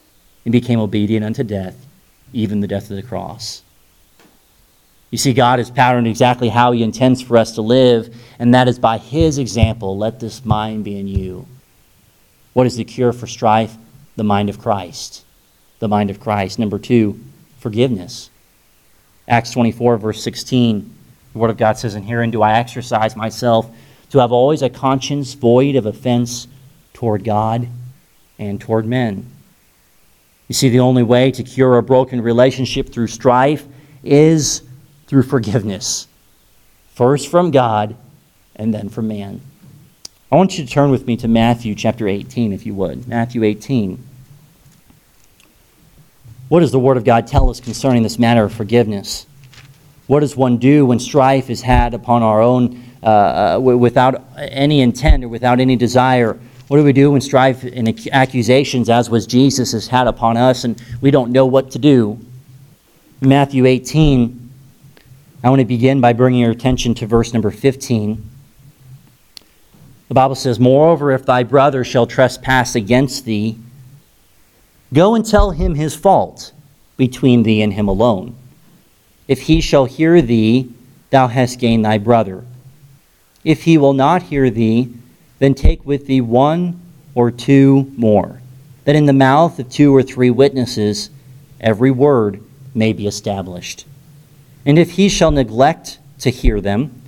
and 0.46 0.52
became 0.52 0.80
obedient 0.80 1.26
unto 1.26 1.44
death, 1.44 1.86
even 2.34 2.62
the 2.62 2.68
death 2.68 2.90
of 2.90 2.96
the 2.96 3.04
cross. 3.04 3.64
You 5.12 5.18
see, 5.18 5.34
God 5.34 5.60
has 5.60 5.70
patterned 5.70 6.08
exactly 6.08 6.48
how 6.50 6.72
He 6.72 6.82
intends 6.82 7.22
for 7.22 7.38
us 7.38 7.52
to 7.56 7.62
live, 7.62 8.16
and 8.40 8.56
that 8.56 8.70
is 8.70 8.80
by 8.80 8.98
His 8.98 9.38
example. 9.38 9.98
Let 9.98 10.22
this 10.22 10.44
mind 10.46 10.86
be 10.86 10.98
in 10.98 11.08
you. 11.08 11.48
What 12.54 12.66
is 12.66 12.78
the 12.78 12.86
cure 12.86 13.14
for 13.14 13.28
strife? 13.28 13.76
The 14.16 14.24
mind 14.24 14.50
of 14.50 14.58
Christ. 14.58 15.26
The 15.80 15.90
mind 15.90 16.10
of 16.10 16.22
Christ. 16.22 16.58
Number 16.58 16.80
two, 16.80 17.20
forgiveness. 17.60 18.30
Acts 19.28 19.52
24, 19.52 19.98
verse 19.98 20.24
16, 20.24 20.94
the 21.34 21.40
Word 21.40 21.50
of 21.50 21.58
God 21.58 21.78
says, 21.78 21.96
And 21.96 22.06
herein 22.06 22.32
do 22.32 22.42
I 22.42 22.54
exercise 22.54 23.16
myself 23.16 23.70
to 24.10 24.20
have 24.20 24.32
always 24.32 24.62
a 24.62 24.70
conscience 24.70 25.34
void 25.34 25.76
of 25.76 25.86
offense 25.86 26.48
toward 26.94 27.24
God 27.24 27.68
and 28.38 28.60
toward 28.60 28.86
men. 28.86 29.26
You 30.48 30.54
see, 30.54 30.70
the 30.70 30.80
only 30.80 31.04
way 31.04 31.32
to 31.32 31.44
cure 31.44 31.78
a 31.78 31.84
broken 31.84 32.22
relationship 32.22 32.90
through 32.90 33.08
strife 33.08 33.66
is 34.04 34.64
through 35.08 35.24
forgiveness. 35.24 36.08
First 36.94 37.30
from 37.30 37.52
God 37.52 37.96
and 38.56 38.74
then 38.74 38.90
from 38.90 39.08
man. 39.08 39.40
I 40.32 40.36
want 40.36 40.58
you 40.58 40.66
to 40.66 40.72
turn 40.72 40.92
with 40.92 41.06
me 41.06 41.18
to 41.18 41.28
Matthew 41.28 41.76
chapter 41.76 42.08
18, 42.08 42.54
if 42.54 42.66
you 42.66 42.74
would. 42.76 43.08
Matthew 43.08 43.44
18. 43.44 44.02
What 46.52 46.60
does 46.60 46.74
the 46.74 46.80
Word 46.80 46.98
of 46.98 47.06
God 47.06 47.28
tell 47.28 47.50
us 47.50 47.62
concerning 47.62 48.04
this 48.04 48.20
matter 48.20 48.44
of 48.44 48.52
forgiveness? 48.52 49.26
What 50.08 50.20
does 50.20 50.36
one 50.36 50.58
do 50.58 50.86
when 50.86 51.00
strife 51.00 51.50
is 51.50 51.62
had 51.62 51.94
upon 51.94 52.24
our 52.24 52.42
own 52.42 52.84
uh, 53.02 53.56
uh, 53.56 53.60
without 53.62 54.22
any 54.38 54.82
intent 54.82 55.24
or 55.24 55.30
without 55.30 55.62
any 55.62 55.78
desire? 55.78 56.38
What 56.68 56.76
do 56.76 56.84
we 56.84 56.92
do 56.92 57.12
when 57.12 57.22
strife 57.22 57.64
and 57.64 57.98
accusations, 58.12 58.90
as 58.90 59.10
was 59.10 59.26
Jesus, 59.26 59.74
is 59.74 59.88
had 59.88 60.08
upon 60.08 60.36
us 60.36 60.66
and 60.66 60.84
we 61.00 61.10
don't 61.10 61.32
know 61.32 61.46
what 61.46 61.72
to 61.72 61.80
do? 61.80 62.20
Matthew 63.22 63.66
18, 63.66 64.52
I 65.46 65.50
want 65.50 65.62
to 65.62 65.66
begin 65.66 66.02
by 66.02 66.12
bringing 66.12 66.42
your 66.42 66.52
attention 66.52 66.94
to 66.96 67.08
verse 67.08 67.32
number 67.32 67.52
15. 67.52 68.30
The 70.10 70.14
Bible 70.14 70.36
says, 70.36 70.60
Moreover, 70.60 71.12
if 71.12 71.26
thy 71.26 71.44
brother 71.44 71.86
shall 71.86 72.08
trespass 72.08 72.76
against 72.76 73.24
thee, 73.24 73.58
go 74.94 75.16
and 75.16 75.26
tell 75.26 75.52
him 75.52 75.76
his 75.76 75.96
fault 75.96 76.52
between 76.98 77.44
thee 77.44 77.62
and 77.62 77.74
him 77.74 77.88
alone. 77.88 78.36
If 79.28 79.42
he 79.44 79.62
shall 79.62 79.86
hear 79.86 80.22
thee, 80.22 80.72
thou 81.10 81.28
hast 81.28 81.60
gained 81.60 81.86
thy 81.86 81.98
brother. 81.98 82.44
If 83.44 83.64
he 83.64 83.78
will 83.78 83.94
not 83.94 84.24
hear 84.24 84.50
thee, 84.50 84.94
then 85.40 85.54
take 85.54 85.86
with 85.86 86.06
thee 86.08 86.22
one 86.22 86.80
or 87.16 87.32
two 87.32 87.92
more, 87.98 88.42
that 88.86 88.96
in 88.96 89.06
the 89.06 89.14
mouth 89.14 89.58
of 89.60 89.70
two 89.70 89.96
or 89.96 90.04
three 90.04 90.30
witnesses 90.30 91.10
every 91.60 91.92
word 91.92 92.44
may 92.76 92.94
be 92.94 93.08
established. 93.08 93.86
And 94.66 94.78
if 94.78 94.92
he 94.92 95.10
shall 95.10 95.32
neglect 95.32 96.00
to 96.20 96.30
hear 96.30 96.62
them, 96.62 97.02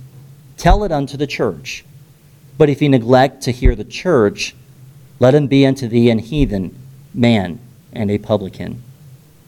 tell 0.56 0.82
it 0.84 0.90
unto 0.90 1.16
the 1.16 1.26
church. 1.26 1.84
But 2.58 2.68
if 2.68 2.80
he 2.80 2.88
neglect 2.88 3.42
to 3.42 3.52
hear 3.52 3.74
the 3.74 3.84
church, 3.84 4.54
let 5.20 5.34
him 5.34 5.46
be 5.46 5.64
unto 5.66 5.86
thee 5.86 6.10
an 6.10 6.18
heathen 6.18 6.76
man 7.12 7.60
and 7.94 8.10
a 8.10 8.18
publican. 8.18 8.82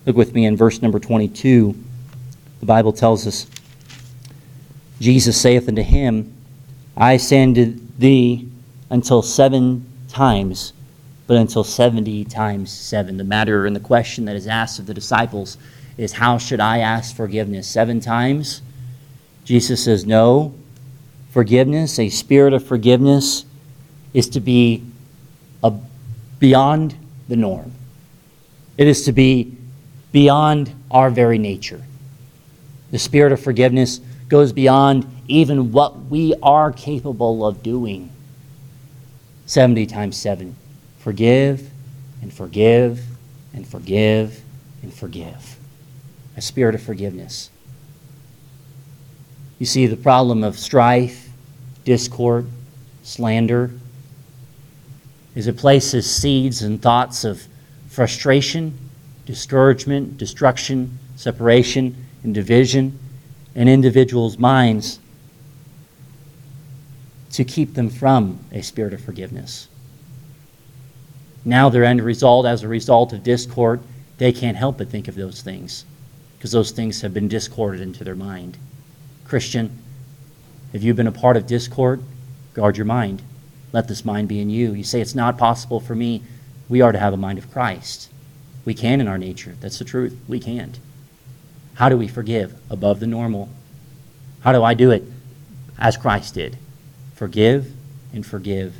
Look 0.06 0.16
with 0.16 0.34
me 0.34 0.46
in 0.46 0.56
verse 0.56 0.82
number 0.82 0.98
22. 0.98 1.74
The 2.60 2.66
Bible 2.66 2.92
tells 2.92 3.26
us 3.26 3.46
Jesus 5.00 5.40
saith 5.40 5.68
unto 5.68 5.82
him, 5.82 6.32
I 6.96 7.16
say 7.16 7.42
unto 7.42 7.78
thee 7.98 8.48
until 8.88 9.22
seven 9.22 9.84
times, 10.08 10.72
but 11.26 11.36
until 11.36 11.64
70 11.64 12.24
times 12.24 12.72
seven. 12.72 13.16
The 13.16 13.24
matter 13.24 13.66
and 13.66 13.74
the 13.74 13.80
question 13.80 14.24
that 14.26 14.36
is 14.36 14.46
asked 14.46 14.78
of 14.78 14.86
the 14.86 14.94
disciples 14.94 15.58
is 15.98 16.12
how 16.12 16.38
should 16.38 16.60
I 16.60 16.78
ask 16.78 17.14
forgiveness? 17.14 17.66
Seven 17.66 18.00
times? 18.00 18.62
Jesus 19.44 19.84
says, 19.84 20.06
no. 20.06 20.54
Forgiveness, 21.30 21.98
a 21.98 22.08
spirit 22.08 22.52
of 22.52 22.64
forgiveness, 22.64 23.44
is 24.14 24.28
to 24.30 24.40
be 24.40 24.82
a, 25.62 25.72
beyond 26.38 26.96
the 27.28 27.36
norm. 27.36 27.72
It 28.76 28.86
is 28.86 29.04
to 29.04 29.12
be 29.12 29.56
beyond 30.12 30.72
our 30.90 31.10
very 31.10 31.38
nature. 31.38 31.82
The 32.90 32.98
spirit 32.98 33.32
of 33.32 33.40
forgiveness 33.40 34.00
goes 34.28 34.52
beyond 34.52 35.06
even 35.28 35.72
what 35.72 36.06
we 36.06 36.34
are 36.42 36.72
capable 36.72 37.46
of 37.46 37.62
doing. 37.62 38.10
70 39.46 39.86
times 39.86 40.16
7. 40.16 40.54
Forgive 40.98 41.70
and 42.22 42.32
forgive 42.32 43.02
and 43.54 43.66
forgive 43.66 44.42
and 44.82 44.92
forgive 44.92 45.56
a 46.36 46.40
spirit 46.40 46.74
of 46.74 46.82
forgiveness. 46.82 47.50
You 49.58 49.66
see, 49.66 49.86
the 49.86 49.96
problem 49.96 50.44
of 50.44 50.58
strife, 50.58 51.30
discord, 51.84 52.46
slander 53.02 53.70
is 55.34 55.46
it 55.46 55.56
places 55.56 56.10
seeds 56.10 56.62
and 56.62 56.80
thoughts 56.80 57.24
of 57.24 57.46
frustration, 57.96 58.78
discouragement, 59.24 60.18
destruction, 60.18 60.98
separation, 61.16 61.96
and 62.22 62.34
division 62.34 62.98
in 63.54 63.68
individuals' 63.68 64.36
minds 64.36 65.00
to 67.30 67.42
keep 67.42 67.72
them 67.72 67.88
from 67.88 68.38
a 68.52 68.60
spirit 68.60 68.92
of 68.92 69.02
forgiveness. 69.02 69.68
Now, 71.42 71.70
their 71.70 71.84
end 71.84 72.02
result, 72.02 72.44
as 72.44 72.62
a 72.62 72.68
result 72.68 73.14
of 73.14 73.22
discord, 73.22 73.80
they 74.18 74.30
can't 74.30 74.58
help 74.58 74.76
but 74.76 74.90
think 74.90 75.08
of 75.08 75.14
those 75.14 75.40
things 75.40 75.86
because 76.36 76.52
those 76.52 76.72
things 76.72 77.00
have 77.00 77.14
been 77.14 77.28
discorded 77.28 77.80
into 77.80 78.04
their 78.04 78.14
mind. 78.14 78.58
Christian, 79.24 79.70
have 80.74 80.82
you've 80.82 80.96
been 80.96 81.06
a 81.06 81.12
part 81.12 81.38
of 81.38 81.46
discord? 81.46 82.02
Guard 82.52 82.76
your 82.76 82.84
mind. 82.84 83.22
Let 83.72 83.88
this 83.88 84.04
mind 84.04 84.28
be 84.28 84.40
in 84.40 84.50
you. 84.50 84.74
You 84.74 84.84
say, 84.84 85.00
It's 85.00 85.14
not 85.14 85.38
possible 85.38 85.80
for 85.80 85.94
me. 85.94 86.20
We 86.68 86.80
are 86.80 86.92
to 86.92 86.98
have 86.98 87.12
a 87.12 87.18
mind 87.18 87.38
of 87.38 87.50
Christ. 87.52 88.10
We 88.64 88.74
can 88.74 89.00
in 89.00 89.08
our 89.08 89.18
nature. 89.18 89.54
That's 89.60 89.78
the 89.78 89.84
truth. 89.84 90.18
We 90.26 90.40
can't. 90.40 90.78
How 91.74 91.88
do 91.88 91.96
we 91.96 92.08
forgive? 92.08 92.58
Above 92.68 93.00
the 93.00 93.06
normal. 93.06 93.48
How 94.40 94.52
do 94.52 94.62
I 94.62 94.74
do 94.74 94.90
it? 94.90 95.04
As 95.78 95.96
Christ 95.96 96.34
did. 96.34 96.58
Forgive 97.14 97.72
and 98.12 98.26
forgive 98.26 98.74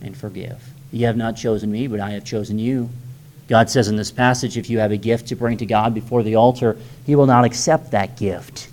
and 0.00 0.16
forgive. 0.16 0.62
You 0.92 1.06
have 1.06 1.16
not 1.16 1.36
chosen 1.36 1.72
me, 1.72 1.86
but 1.86 2.00
I 2.00 2.10
have 2.10 2.24
chosen 2.24 2.58
you. 2.58 2.90
God 3.48 3.68
says 3.68 3.88
in 3.88 3.96
this 3.96 4.10
passage 4.10 4.56
if 4.56 4.70
you 4.70 4.78
have 4.78 4.92
a 4.92 4.96
gift 4.96 5.28
to 5.28 5.36
bring 5.36 5.56
to 5.58 5.66
God 5.66 5.94
before 5.94 6.22
the 6.22 6.36
altar, 6.36 6.76
He 7.04 7.16
will 7.16 7.26
not 7.26 7.44
accept 7.44 7.90
that 7.90 8.16
gift 8.16 8.68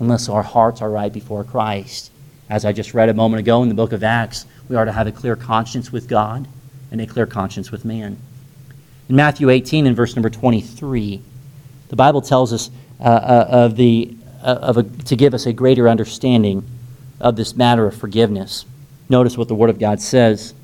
unless 0.00 0.28
our 0.28 0.42
hearts 0.42 0.82
are 0.82 0.90
right 0.90 1.12
before 1.12 1.44
Christ. 1.44 2.10
As 2.48 2.64
I 2.64 2.72
just 2.72 2.94
read 2.94 3.08
a 3.08 3.14
moment 3.14 3.40
ago 3.40 3.62
in 3.62 3.68
the 3.68 3.74
book 3.74 3.92
of 3.92 4.04
Acts, 4.04 4.46
we 4.68 4.76
are 4.76 4.84
to 4.84 4.92
have 4.92 5.06
a 5.06 5.12
clear 5.12 5.36
conscience 5.36 5.92
with 5.92 6.08
God 6.08 6.48
and 7.00 7.08
a 7.08 7.12
clear 7.12 7.26
conscience 7.26 7.70
with 7.70 7.84
man. 7.84 8.16
In 9.08 9.16
Matthew 9.16 9.50
18, 9.50 9.86
in 9.86 9.94
verse 9.94 10.16
number 10.16 10.30
23, 10.30 11.20
The 11.88 11.96
Bible 11.96 12.22
tells 12.22 12.52
us 12.52 12.70
uh, 12.98 13.04
uh, 13.04 13.46
of 13.50 13.76
the, 13.76 14.16
uh, 14.42 14.58
of 14.62 14.78
a, 14.78 14.82
to 14.82 15.16
give 15.16 15.34
us 15.34 15.46
a 15.46 15.52
greater 15.52 15.88
understanding 15.88 16.64
of 17.20 17.36
this 17.36 17.54
matter 17.54 17.86
of 17.86 17.94
forgiveness. 17.94 18.64
Notice 19.08 19.36
what 19.36 19.48
the 19.48 19.54
Word 19.54 19.70
of 19.70 19.78
God 19.78 20.00
says. 20.00 20.54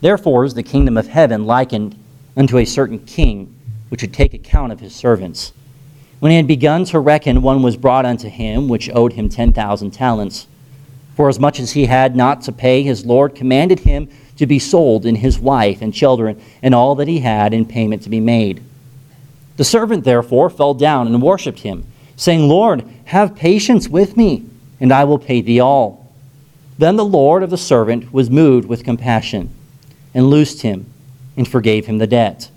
Therefore 0.00 0.44
is 0.44 0.54
the 0.54 0.62
kingdom 0.62 0.96
of 0.96 1.06
heaven 1.06 1.46
likened 1.46 1.96
unto 2.36 2.58
a 2.58 2.64
certain 2.64 2.98
king, 2.98 3.54
which 3.88 4.02
would 4.02 4.12
take 4.12 4.34
account 4.34 4.72
of 4.72 4.80
his 4.80 4.94
servants. 4.94 5.52
When 6.18 6.30
he 6.30 6.36
had 6.36 6.46
begun 6.46 6.84
to 6.86 6.98
reckon, 6.98 7.42
one 7.42 7.62
was 7.62 7.76
brought 7.76 8.04
unto 8.04 8.28
him, 8.28 8.68
which 8.68 8.90
owed 8.90 9.12
him 9.14 9.28
ten 9.28 9.52
thousand 9.52 9.92
talents. 9.92 10.46
For 11.16 11.28
as 11.28 11.38
much 11.38 11.60
as 11.60 11.72
he 11.72 11.86
had 11.86 12.16
not 12.16 12.42
to 12.42 12.52
pay, 12.52 12.82
his 12.82 13.06
Lord 13.06 13.34
commanded 13.34 13.80
him 13.80 14.08
to 14.36 14.46
be 14.46 14.58
sold, 14.58 15.06
and 15.06 15.16
his 15.16 15.38
wife 15.38 15.80
and 15.80 15.94
children, 15.94 16.40
and 16.62 16.74
all 16.74 16.94
that 16.96 17.08
he 17.08 17.20
had, 17.20 17.54
in 17.54 17.64
payment 17.64 18.02
to 18.02 18.10
be 18.10 18.20
made. 18.20 18.62
The 19.56 19.64
servant 19.64 20.04
therefore 20.04 20.50
fell 20.50 20.74
down 20.74 21.06
and 21.06 21.22
worshipped 21.22 21.60
him, 21.60 21.86
saying, 22.16 22.48
Lord, 22.48 22.84
have 23.06 23.36
patience 23.36 23.88
with 23.88 24.16
me, 24.16 24.44
and 24.80 24.92
I 24.92 25.04
will 25.04 25.18
pay 25.18 25.40
thee 25.40 25.60
all. 25.60 26.12
Then 26.78 26.96
the 26.96 27.04
Lord 27.04 27.42
of 27.42 27.50
the 27.50 27.56
servant 27.56 28.12
was 28.12 28.30
moved 28.30 28.68
with 28.68 28.84
compassion, 28.84 29.50
and 30.12 30.28
loosed 30.28 30.62
him, 30.62 30.86
and 31.36 31.46
forgave 31.46 31.86
him 31.86 31.98
the 31.98 32.06
debt. 32.06 32.50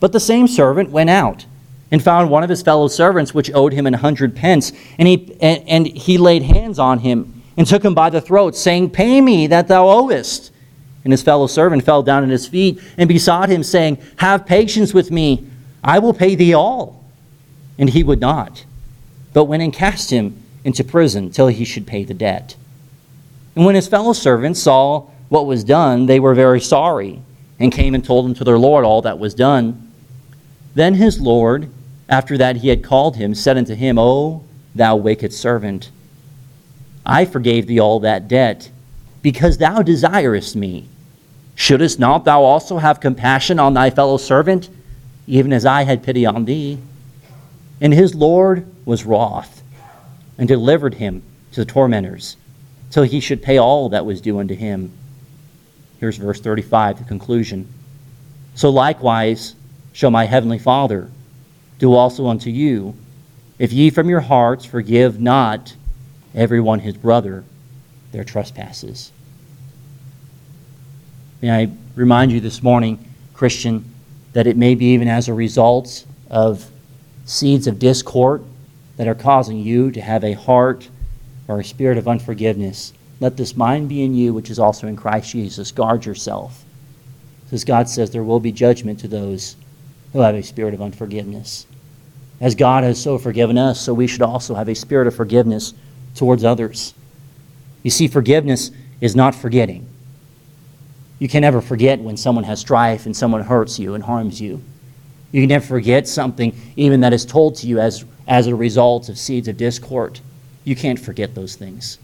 But 0.00 0.12
the 0.12 0.20
same 0.20 0.48
servant 0.48 0.90
went 0.90 1.10
out 1.10 1.46
and 1.90 2.02
found 2.02 2.30
one 2.30 2.42
of 2.42 2.50
his 2.50 2.62
fellow 2.62 2.88
servants 2.88 3.34
which 3.34 3.52
owed 3.52 3.72
him 3.72 3.86
an 3.86 3.94
hundred 3.94 4.34
pence, 4.34 4.72
and 4.98 5.06
he, 5.06 5.36
and, 5.40 5.68
and 5.68 5.86
he 5.86 6.18
laid 6.18 6.42
hands 6.42 6.78
on 6.78 7.00
him 7.00 7.42
and 7.56 7.66
took 7.66 7.84
him 7.84 7.94
by 7.94 8.10
the 8.10 8.20
throat, 8.20 8.56
saying, 8.56 8.90
Pay 8.90 9.20
me 9.20 9.46
that 9.48 9.68
thou 9.68 9.88
owest. 9.88 10.52
And 11.04 11.12
his 11.12 11.22
fellow 11.22 11.46
servant 11.46 11.84
fell 11.84 12.02
down 12.02 12.24
at 12.24 12.28
his 12.28 12.46
feet 12.46 12.80
and 12.98 13.08
besought 13.08 13.48
him, 13.48 13.62
saying, 13.62 13.98
Have 14.16 14.46
patience 14.46 14.92
with 14.92 15.10
me, 15.10 15.46
I 15.82 15.98
will 15.98 16.12
pay 16.12 16.34
thee 16.34 16.54
all. 16.54 17.04
And 17.78 17.88
he 17.88 18.02
would 18.02 18.20
not, 18.20 18.64
but 19.32 19.44
went 19.44 19.62
and 19.62 19.72
cast 19.72 20.10
him 20.10 20.42
into 20.64 20.84
prison 20.84 21.30
till 21.30 21.46
he 21.46 21.64
should 21.64 21.86
pay 21.86 22.04
the 22.04 22.14
debt. 22.14 22.56
And 23.56 23.64
when 23.64 23.74
his 23.74 23.88
fellow 23.88 24.12
servants 24.12 24.60
saw 24.60 25.06
what 25.28 25.46
was 25.46 25.64
done, 25.64 26.06
they 26.06 26.20
were 26.20 26.34
very 26.34 26.60
sorry, 26.60 27.22
and 27.58 27.72
came 27.72 27.94
and 27.94 28.04
told 28.04 28.26
unto 28.26 28.44
their 28.44 28.58
Lord 28.58 28.84
all 28.84 29.02
that 29.02 29.18
was 29.18 29.34
done. 29.34 29.90
Then 30.74 30.94
his 30.94 31.20
Lord, 31.20 31.70
after 32.08 32.36
that 32.38 32.56
he 32.56 32.68
had 32.68 32.84
called 32.84 33.16
him, 33.16 33.34
said 33.34 33.56
unto 33.56 33.74
him, 33.74 33.98
O 33.98 34.44
thou 34.74 34.96
wicked 34.96 35.32
servant, 35.32 35.90
I 37.04 37.24
forgave 37.24 37.66
thee 37.66 37.80
all 37.80 38.00
that 38.00 38.28
debt, 38.28 38.70
because 39.22 39.58
thou 39.58 39.82
desirest 39.82 40.56
me. 40.56 40.88
Shouldest 41.54 41.98
not 41.98 42.24
thou 42.24 42.42
also 42.42 42.78
have 42.78 43.00
compassion 43.00 43.58
on 43.58 43.74
thy 43.74 43.90
fellow 43.90 44.16
servant, 44.16 44.70
even 45.26 45.52
as 45.52 45.66
I 45.66 45.82
had 45.82 46.02
pity 46.02 46.24
on 46.24 46.44
thee? 46.44 46.78
And 47.80 47.92
his 47.92 48.14
Lord 48.14 48.66
was 48.84 49.04
wroth, 49.04 49.62
and 50.38 50.48
delivered 50.48 50.94
him 50.94 51.22
to 51.52 51.60
the 51.60 51.70
tormentors, 51.70 52.36
till 52.90 53.02
he 53.02 53.20
should 53.20 53.42
pay 53.42 53.58
all 53.58 53.90
that 53.90 54.06
was 54.06 54.20
due 54.20 54.38
unto 54.38 54.54
him. 54.54 54.92
Here's 55.98 56.16
verse 56.16 56.40
35, 56.40 56.98
the 56.98 57.04
conclusion. 57.04 57.68
So 58.54 58.70
likewise 58.70 59.54
shall 59.92 60.10
my 60.10 60.24
heavenly 60.24 60.58
Father 60.58 61.10
do 61.78 61.94
also 61.94 62.26
unto 62.26 62.50
you, 62.50 62.94
if 63.58 63.72
ye 63.72 63.90
from 63.90 64.08
your 64.08 64.20
hearts 64.20 64.64
forgive 64.64 65.20
not 65.20 65.74
everyone 66.34 66.80
his 66.80 66.96
brother 66.96 67.44
their 68.12 68.24
trespasses. 68.24 69.12
May 71.42 71.50
I 71.50 71.70
remind 71.94 72.32
you 72.32 72.40
this 72.40 72.62
morning, 72.62 73.04
Christian, 73.34 73.84
that 74.32 74.46
it 74.46 74.56
may 74.56 74.74
be 74.74 74.86
even 74.86 75.08
as 75.08 75.28
a 75.28 75.34
result 75.34 76.04
of 76.28 76.70
seeds 77.24 77.66
of 77.66 77.78
discord 77.78 78.44
that 78.96 79.08
are 79.08 79.14
causing 79.14 79.58
you 79.58 79.90
to 79.92 80.00
have 80.00 80.24
a 80.24 80.34
heart 80.34 80.88
or 81.48 81.60
a 81.60 81.64
spirit 81.64 81.98
of 81.98 82.06
unforgiveness. 82.06 82.92
Let 83.20 83.36
this 83.36 83.56
mind 83.56 83.88
be 83.88 84.02
in 84.02 84.14
you, 84.14 84.34
which 84.34 84.50
is 84.50 84.58
also 84.58 84.86
in 84.86 84.96
Christ 84.96 85.30
Jesus. 85.30 85.72
Guard 85.72 86.04
yourself. 86.04 86.64
Because 87.44 87.64
God 87.64 87.88
says 87.88 88.10
there 88.10 88.22
will 88.22 88.40
be 88.40 88.52
judgment 88.52 89.00
to 89.00 89.08
those 89.08 89.56
who 90.12 90.20
have 90.20 90.34
a 90.34 90.42
spirit 90.42 90.74
of 90.74 90.82
unforgiveness. 90.82 91.66
As 92.40 92.54
God 92.54 92.84
has 92.84 93.00
so 93.00 93.18
forgiven 93.18 93.58
us, 93.58 93.80
so 93.80 93.92
we 93.92 94.06
should 94.06 94.22
also 94.22 94.54
have 94.54 94.68
a 94.68 94.74
spirit 94.74 95.06
of 95.06 95.14
forgiveness 95.14 95.74
towards 96.14 96.44
others. 96.44 96.94
You 97.82 97.90
see, 97.90 98.08
forgiveness 98.08 98.70
is 99.00 99.16
not 99.16 99.34
forgetting. 99.34 99.86
You 101.18 101.28
can 101.28 101.42
never 101.42 101.60
forget 101.60 102.00
when 102.00 102.16
someone 102.16 102.44
has 102.44 102.60
strife 102.60 103.06
and 103.06 103.16
someone 103.16 103.42
hurts 103.42 103.78
you 103.78 103.94
and 103.94 104.02
harms 104.02 104.40
you. 104.40 104.62
You 105.32 105.42
can 105.42 105.48
never 105.48 105.66
forget 105.66 106.08
something 106.08 106.54
even 106.76 107.00
that 107.00 107.12
is 107.12 107.24
told 107.24 107.56
to 107.56 107.66
you 107.66 107.78
as, 107.78 108.04
as 108.26 108.46
a 108.46 108.54
result 108.54 109.08
of 109.08 109.18
seeds 109.18 109.46
of 109.46 109.56
discord. 109.56 110.18
You 110.64 110.74
can't 110.74 110.98
forget 110.98 111.34
those 111.34 111.56
things. 111.56 111.98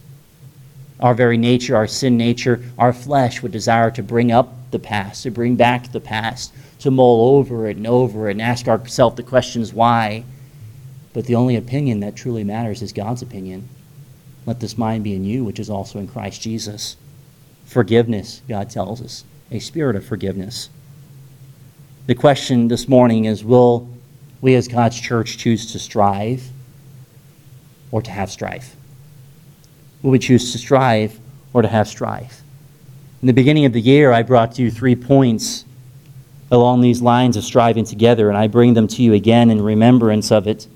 Our 1.01 1.15
very 1.15 1.37
nature, 1.37 1.77
our 1.77 1.87
sin 1.87 2.17
nature, 2.17 2.63
our 2.79 2.93
flesh 2.93 3.43
would 3.43 3.53
desire 3.53 3.91
to 3.93 4.03
bring 4.03 4.33
up 4.33 4.53
the 4.71 4.79
past, 4.79 5.25
to 5.25 5.31
bring 5.31 5.57
back 5.57 5.93
the 5.93 6.01
past, 6.01 6.53
to 6.81 6.91
mull 6.91 7.37
over 7.37 7.69
it 7.69 7.77
and 7.77 7.87
over 7.87 8.29
it 8.29 8.33
and 8.33 8.43
ask 8.43 8.69
ourselves 8.69 9.17
the 9.17 9.23
questions 9.23 9.73
why. 9.73 10.25
But 11.13 11.27
the 11.27 11.35
only 11.35 11.57
opinion 11.57 12.01
that 12.01 12.17
truly 12.17 12.45
matters 12.45 12.83
is 12.83 12.93
God's 12.93 13.23
opinion. 13.23 13.69
Let 14.47 14.61
this 14.61 14.79
mind 14.79 15.03
be 15.03 15.15
in 15.15 15.25
you, 15.25 15.45
which 15.45 15.59
is 15.59 15.69
also 15.69 15.99
in 15.99 16.07
Christ 16.07 16.41
Jesus. 16.41 16.97
Forgiveness, 17.65 18.43
God 18.49 18.71
tells 18.71 19.03
us, 19.03 19.25
a 19.51 19.59
spirit 19.59 19.97
of 19.97 20.07
forgiveness. 20.07 20.71
The 22.07 22.15
question 22.15 22.69
this 22.69 22.89
morning 22.89 23.25
is 23.25 23.45
will 23.45 23.89
we 24.41 24.55
as 24.55 24.69
God's 24.69 25.01
church 25.01 25.39
choose 25.39 25.73
to 25.73 25.81
strive 25.81 26.45
or 27.91 28.01
to 28.01 28.11
have 28.11 28.31
strife? 28.31 28.77
Will 30.03 30.13
we 30.13 30.21
choose 30.21 30.53
to 30.53 30.59
strive 30.59 31.19
or 31.53 31.63
to 31.63 31.69
have 31.69 31.89
strife? 31.89 32.43
In 33.21 33.27
the 33.27 33.33
beginning 33.33 33.65
of 33.65 33.73
the 33.73 33.81
year, 33.81 34.13
I 34.13 34.23
brought 34.23 34.53
to 34.53 34.63
you 34.63 34.71
three 34.71 34.95
points 34.95 35.65
along 36.53 36.81
these 36.81 37.03
lines 37.03 37.37
of 37.37 37.43
striving 37.43 37.85
together, 37.85 38.29
and 38.29 38.39
I 38.39 38.47
bring 38.47 38.75
them 38.75 38.87
to 38.89 39.03
you 39.03 39.15
again 39.15 39.51
in 39.51 39.61
remembrance 39.61 40.31
of 40.31 40.47
it. 40.47 40.69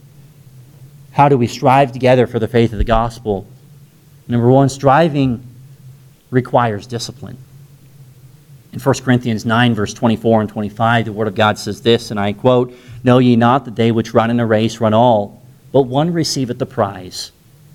How 1.13 1.29
do 1.29 1.39
we 1.39 1.47
strive 1.47 1.93
together 1.93 2.27
for 2.27 2.41
the 2.41 2.49
faith 2.49 2.73
of 2.73 2.79
the 2.79 2.85
gospel? 2.85 3.47
Number 4.31 4.49
one, 4.49 4.69
striving 4.69 5.45
requires 6.31 6.87
discipline. 6.87 7.37
In 8.73 8.79
1 8.79 8.95
Corinthians 9.03 9.45
9, 9.45 9.75
verse 9.75 9.93
24 9.93 10.43
and 10.43 10.49
25, 10.49 11.07
the 11.07 11.13
Word 11.13 11.27
of 11.27 11.35
God 11.35 11.59
says 11.59 11.83
this, 11.83 12.13
and 12.13 12.21
I 12.21 12.33
quote, 12.33 12.73
Know 13.03 13.19
ye 13.19 13.35
not 13.35 13.65
that 13.65 13.75
they 13.75 13.91
which 13.91 14.15
run 14.15 14.31
in 14.31 14.39
a 14.39 14.47
race 14.47 14.79
run 14.79 14.95
all, 14.95 15.43
but 15.73 15.83
one 15.83 16.13
receiveth 16.13 16.61
the 16.61 16.67
prize? 16.67 17.33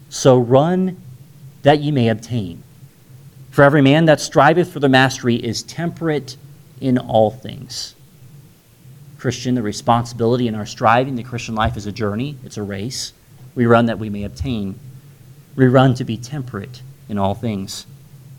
So 0.07 0.37
run 0.37 1.01
that 1.63 1.81
ye 1.81 1.91
may 1.91 2.07
obtain. 2.07 2.63
For 3.51 3.63
every 3.63 3.81
man 3.81 4.05
that 4.05 4.21
striveth 4.21 4.71
for 4.71 4.79
the 4.79 4.87
mastery 4.87 5.35
is 5.35 5.61
temperate 5.61 6.37
in 6.79 6.97
all 6.97 7.31
things. 7.31 7.95
Christian, 9.17 9.55
the 9.55 9.61
responsibility 9.61 10.47
in 10.47 10.55
our 10.55 10.65
striving, 10.65 11.15
the 11.15 11.23
Christian 11.23 11.55
life 11.55 11.75
is 11.75 11.85
a 11.85 11.91
journey, 11.91 12.37
it's 12.45 12.57
a 12.57 12.63
race. 12.63 13.11
We 13.55 13.65
run 13.65 13.87
that 13.87 13.99
we 13.99 14.09
may 14.09 14.23
obtain. 14.23 14.79
We 15.55 15.67
run 15.67 15.93
to 15.95 16.03
be 16.03 16.17
temperate 16.17 16.81
in 17.07 17.17
all 17.17 17.33
things. 17.33 17.85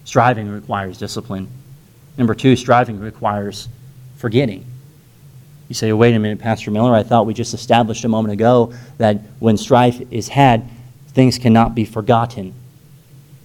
Striving 0.05 0.49
requires 0.49 0.99
discipline. 0.99 1.49
Number 2.19 2.35
two, 2.35 2.57
striving 2.57 3.01
requires 3.01 3.69
forgetting. 4.17 4.65
You 5.69 5.75
say, 5.75 5.93
wait 5.93 6.15
a 6.15 6.19
minute, 6.19 6.39
Pastor 6.39 6.71
Miller, 6.71 6.95
I 6.95 7.03
thought 7.03 7.27
we 7.27 7.35
just 7.35 7.55
established 7.55 8.05
a 8.05 8.09
moment 8.09 8.33
ago 8.33 8.73
that 8.99 9.21
when 9.41 9.57
strife 9.57 10.01
is 10.11 10.29
had, 10.29 10.69
things 11.09 11.39
cannot 11.39 11.75
be 11.75 11.85
forgotten. 11.85 12.55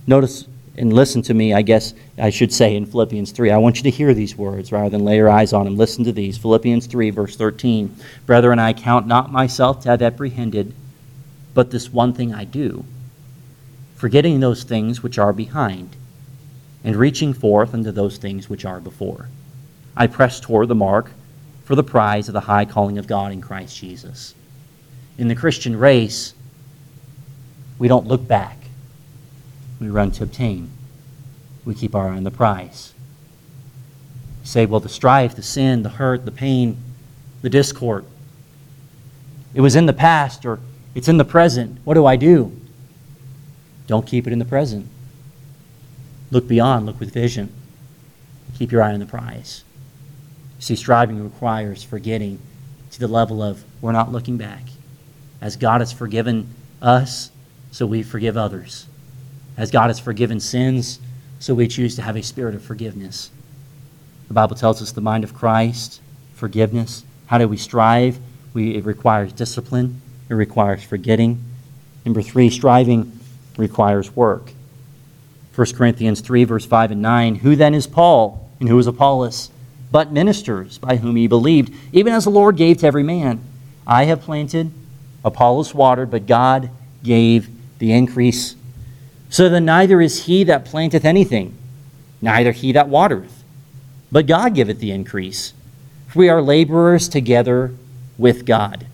Notice 0.05 0.47
and 0.77 0.93
listen 0.93 1.21
to 1.23 1.33
me, 1.33 1.53
I 1.53 1.61
guess 1.61 1.93
I 2.17 2.29
should 2.29 2.53
say 2.53 2.75
in 2.75 2.85
Philippians 2.85 3.31
3. 3.31 3.51
I 3.51 3.57
want 3.57 3.77
you 3.77 3.83
to 3.83 3.89
hear 3.89 4.13
these 4.13 4.37
words 4.37 4.71
rather 4.71 4.89
than 4.89 5.03
lay 5.03 5.17
your 5.17 5.29
eyes 5.29 5.51
on 5.51 5.65
them. 5.65 5.75
Listen 5.75 6.03
to 6.05 6.11
these. 6.11 6.37
Philippians 6.37 6.87
3, 6.87 7.09
verse 7.09 7.35
13. 7.35 7.95
Brethren, 8.25 8.57
I 8.57 8.73
count 8.73 9.05
not 9.05 9.31
myself 9.31 9.81
to 9.81 9.89
have 9.89 10.01
apprehended, 10.01 10.73
but 11.53 11.71
this 11.71 11.91
one 11.91 12.13
thing 12.13 12.33
I 12.33 12.45
do 12.45 12.85
forgetting 14.01 14.39
those 14.39 14.63
things 14.63 15.03
which 15.03 15.19
are 15.19 15.31
behind, 15.31 15.95
and 16.83 16.95
reaching 16.95 17.35
forth 17.35 17.71
unto 17.71 17.91
those 17.91 18.17
things 18.17 18.49
which 18.49 18.65
are 18.65 18.79
before. 18.79 19.27
I 19.95 20.07
press 20.07 20.39
toward 20.39 20.69
the 20.69 20.73
mark 20.73 21.11
for 21.65 21.75
the 21.75 21.83
prize 21.83 22.27
of 22.27 22.33
the 22.33 22.39
high 22.39 22.65
calling 22.65 22.97
of 22.97 23.05
God 23.05 23.31
in 23.31 23.41
Christ 23.41 23.77
Jesus. 23.77 24.33
In 25.19 25.27
the 25.27 25.35
Christian 25.35 25.77
race, 25.77 26.33
we 27.77 27.87
don't 27.87 28.07
look 28.07 28.27
back, 28.27 28.57
we 29.79 29.87
run 29.87 30.09
to 30.13 30.23
obtain. 30.23 30.71
We 31.63 31.75
keep 31.75 31.93
our 31.93 32.07
eye 32.07 32.17
on 32.17 32.23
the 32.23 32.31
prize. 32.31 32.95
You 34.41 34.47
say, 34.47 34.65
well, 34.65 34.79
the 34.79 34.89
strife, 34.89 35.35
the 35.35 35.43
sin, 35.43 35.83
the 35.83 35.89
hurt, 35.89 36.25
the 36.25 36.31
pain, 36.31 36.75
the 37.43 37.51
discord, 37.51 38.05
it 39.53 39.61
was 39.61 39.75
in 39.75 39.85
the 39.85 39.93
past 39.93 40.43
or 40.43 40.59
it's 40.95 41.07
in 41.07 41.17
the 41.17 41.23
present. 41.23 41.77
What 41.83 41.93
do 41.93 42.07
I 42.07 42.15
do? 42.15 42.60
Don't 43.87 44.05
keep 44.05 44.27
it 44.27 44.33
in 44.33 44.39
the 44.39 44.45
present. 44.45 44.87
Look 46.31 46.47
beyond, 46.47 46.85
look 46.85 46.99
with 46.99 47.13
vision. 47.13 47.51
Keep 48.57 48.71
your 48.71 48.83
eye 48.83 48.93
on 48.93 48.99
the 48.99 49.05
prize. 49.05 49.63
See, 50.59 50.75
striving 50.75 51.23
requires 51.23 51.83
forgetting 51.83 52.39
to 52.91 52.99
the 52.99 53.07
level 53.07 53.41
of 53.41 53.63
we're 53.81 53.91
not 53.91 54.11
looking 54.11 54.37
back. 54.37 54.63
As 55.41 55.55
God 55.55 55.81
has 55.81 55.91
forgiven 55.91 56.53
us, 56.81 57.31
so 57.71 57.85
we 57.85 58.03
forgive 58.03 58.37
others. 58.37 58.85
As 59.57 59.71
God 59.71 59.87
has 59.87 59.99
forgiven 59.99 60.39
sins, 60.39 60.99
so 61.39 61.53
we 61.53 61.67
choose 61.67 61.95
to 61.95 62.01
have 62.01 62.15
a 62.15 62.21
spirit 62.21 62.53
of 62.53 62.63
forgiveness. 62.63 63.31
The 64.27 64.33
Bible 64.33 64.55
tells 64.55 64.81
us 64.81 64.91
the 64.91 65.01
mind 65.01 65.23
of 65.23 65.33
Christ, 65.33 66.01
forgiveness. 66.35 67.03
How 67.25 67.37
do 67.37 67.47
we 67.47 67.57
strive? 67.57 68.19
We, 68.53 68.75
it 68.75 68.85
requires 68.85 69.33
discipline, 69.33 70.01
it 70.29 70.33
requires 70.35 70.83
forgetting. 70.83 71.43
Number 72.05 72.21
three, 72.21 72.49
striving 72.49 73.19
requires 73.57 74.15
work. 74.15 74.51
1 75.55 75.73
Corinthians 75.75 76.21
3, 76.21 76.43
verse 76.45 76.65
5 76.65 76.91
and 76.91 77.01
9. 77.01 77.35
Who 77.35 77.55
then 77.55 77.73
is 77.73 77.87
Paul, 77.87 78.49
and 78.59 78.69
who 78.69 78.79
is 78.79 78.87
Apollos? 78.87 79.49
But 79.91 80.11
ministers 80.11 80.77
by 80.77 80.95
whom 80.95 81.17
ye 81.17 81.27
believed, 81.27 81.73
even 81.91 82.13
as 82.13 82.23
the 82.23 82.29
Lord 82.29 82.55
gave 82.55 82.77
to 82.79 82.87
every 82.87 83.03
man. 83.03 83.41
I 83.85 84.05
have 84.05 84.21
planted, 84.21 84.71
Apollos 85.25 85.73
watered, 85.73 86.09
but 86.09 86.27
God 86.27 86.69
gave 87.03 87.49
the 87.79 87.91
increase. 87.91 88.55
So 89.29 89.49
then 89.49 89.65
neither 89.65 89.99
is 90.01 90.25
he 90.25 90.43
that 90.45 90.65
planteth 90.65 91.03
anything, 91.05 91.57
neither 92.21 92.51
he 92.51 92.71
that 92.71 92.87
watereth, 92.89 93.43
but 94.11 94.27
God 94.27 94.55
giveth 94.55 94.79
the 94.79 94.91
increase. 94.91 95.53
For 96.07 96.19
we 96.19 96.29
are 96.29 96.41
laborers 96.41 97.07
together 97.09 97.73
with 98.17 98.45
God. 98.45 98.87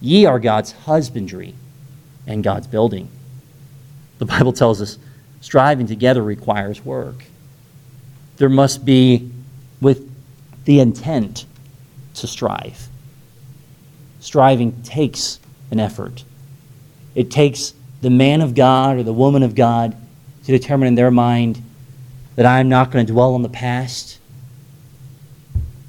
Ye 0.00 0.26
are 0.26 0.38
God's 0.38 0.72
husbandry 0.72 1.54
and 2.26 2.44
God's 2.44 2.66
building. 2.66 3.08
The 4.18 4.24
Bible 4.24 4.52
tells 4.52 4.80
us 4.80 4.98
striving 5.40 5.86
together 5.86 6.22
requires 6.22 6.84
work. 6.84 7.24
There 8.36 8.48
must 8.48 8.84
be 8.84 9.30
with 9.80 10.10
the 10.64 10.80
intent 10.80 11.46
to 12.14 12.26
strive. 12.26 12.88
Striving 14.20 14.82
takes 14.82 15.38
an 15.70 15.80
effort. 15.80 16.24
It 17.14 17.30
takes 17.30 17.74
the 18.00 18.10
man 18.10 18.40
of 18.40 18.54
God 18.54 18.96
or 18.96 19.02
the 19.02 19.12
woman 19.12 19.42
of 19.42 19.54
God 19.54 19.96
to 20.44 20.52
determine 20.52 20.88
in 20.88 20.94
their 20.94 21.10
mind 21.10 21.62
that 22.36 22.46
I'm 22.46 22.68
not 22.68 22.90
going 22.90 23.06
to 23.06 23.12
dwell 23.12 23.34
on 23.34 23.42
the 23.42 23.48
past. 23.48 24.18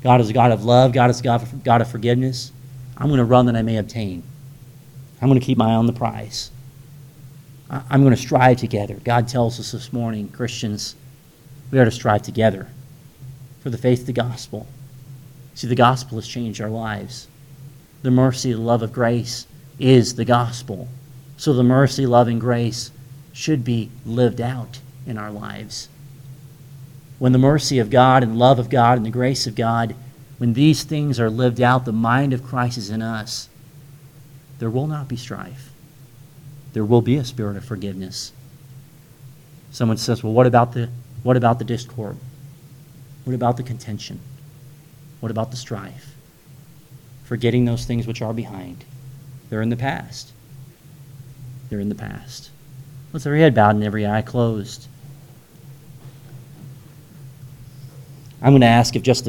God 0.01 0.21
is 0.21 0.29
a 0.29 0.33
God 0.33 0.51
of 0.51 0.63
love. 0.63 0.93
God 0.93 1.09
is 1.09 1.19
a 1.19 1.23
God, 1.23 1.63
God 1.63 1.81
of 1.81 1.89
forgiveness. 1.89 2.51
I'm 2.97 3.07
going 3.07 3.19
to 3.19 3.25
run 3.25 3.45
that 3.47 3.55
I 3.55 3.61
may 3.61 3.77
obtain. 3.77 4.23
I'm 5.21 5.27
going 5.27 5.39
to 5.39 5.45
keep 5.45 5.57
my 5.57 5.71
eye 5.71 5.75
on 5.75 5.85
the 5.85 5.93
prize. 5.93 6.51
I'm 7.69 8.01
going 8.01 8.15
to 8.15 8.21
strive 8.21 8.57
together. 8.57 8.95
God 9.03 9.27
tells 9.27 9.59
us 9.59 9.73
this 9.73 9.91
morning, 9.91 10.29
Christians, 10.29 10.95
we 11.69 11.79
are 11.79 11.85
to 11.85 11.91
strive 11.91 12.21
together 12.21 12.67
for 13.59 13.69
the 13.69 13.77
faith 13.77 14.01
of 14.01 14.05
the 14.05 14.13
gospel. 14.13 14.67
See, 15.53 15.67
the 15.67 15.75
gospel 15.75 16.17
has 16.17 16.27
changed 16.27 16.61
our 16.61 16.69
lives. 16.69 17.27
The 18.03 18.11
mercy, 18.11 18.53
the 18.53 18.59
love 18.59 18.83
of 18.83 18.93
grace 18.93 19.47
is 19.79 20.15
the 20.15 20.23
gospel. 20.23 20.87
So 21.35 21.51
the 21.53 21.63
mercy, 21.63 22.05
love, 22.05 22.27
and 22.27 22.39
grace 22.39 22.91
should 23.33 23.63
be 23.63 23.91
lived 24.05 24.39
out 24.39 24.79
in 25.05 25.17
our 25.17 25.31
lives. 25.31 25.89
When 27.19 27.31
the 27.31 27.37
mercy 27.37 27.79
of 27.79 27.89
God 27.89 28.23
and 28.23 28.39
love 28.39 28.59
of 28.59 28.69
God 28.69 28.97
and 28.97 29.05
the 29.05 29.11
grace 29.11 29.45
of 29.45 29.55
God, 29.55 29.95
when 30.37 30.53
these 30.53 30.83
things 30.83 31.19
are 31.19 31.29
lived 31.29 31.59
out, 31.59 31.85
the 31.85 31.91
mind 31.91 32.31
of 32.31 32.43
Christ 32.43 32.77
is 32.77 32.89
in 32.89 33.01
us, 33.01 33.49
there 34.59 34.69
will 34.69 34.87
not 34.87 35.07
be 35.07 35.15
strife. 35.15 35.66
There 36.77 36.85
will 36.85 37.01
be 37.01 37.15
a 37.15 37.25
spirit 37.25 37.57
of 37.57 37.65
forgiveness. 37.65 38.31
Someone 39.71 39.97
says, 39.97 40.23
Well, 40.23 40.33
what 40.33 40.45
about 40.45 40.73
the 40.73 40.89
what 41.23 41.35
about 41.35 41.57
the 41.57 41.65
discord? 41.65 42.17
What 43.23 43.33
about 43.33 43.57
the 43.57 43.63
contention? 43.63 44.19
What 45.19 45.31
about 45.31 45.49
the 45.49 45.57
strife? 45.57 46.13
Forgetting 47.23 47.65
those 47.65 47.85
things 47.85 48.05
which 48.05 48.21
are 48.21 48.31
behind. 48.31 48.85
They're 49.49 49.63
in 49.63 49.71
the 49.71 49.75
past. 49.75 50.33
They're 51.71 51.79
in 51.79 51.89
the 51.89 51.95
past. 51.95 52.51
Let's 53.11 53.25
every 53.25 53.39
head 53.39 53.55
bowed 53.55 53.73
and 53.73 53.83
every 53.83 54.05
eye 54.05 54.21
closed. 54.21 54.85
I'm 58.39 58.51
going 58.51 58.61
to 58.61 58.67
ask 58.67 58.95
if 58.95 59.01
just 59.01 59.23
the 59.23 59.25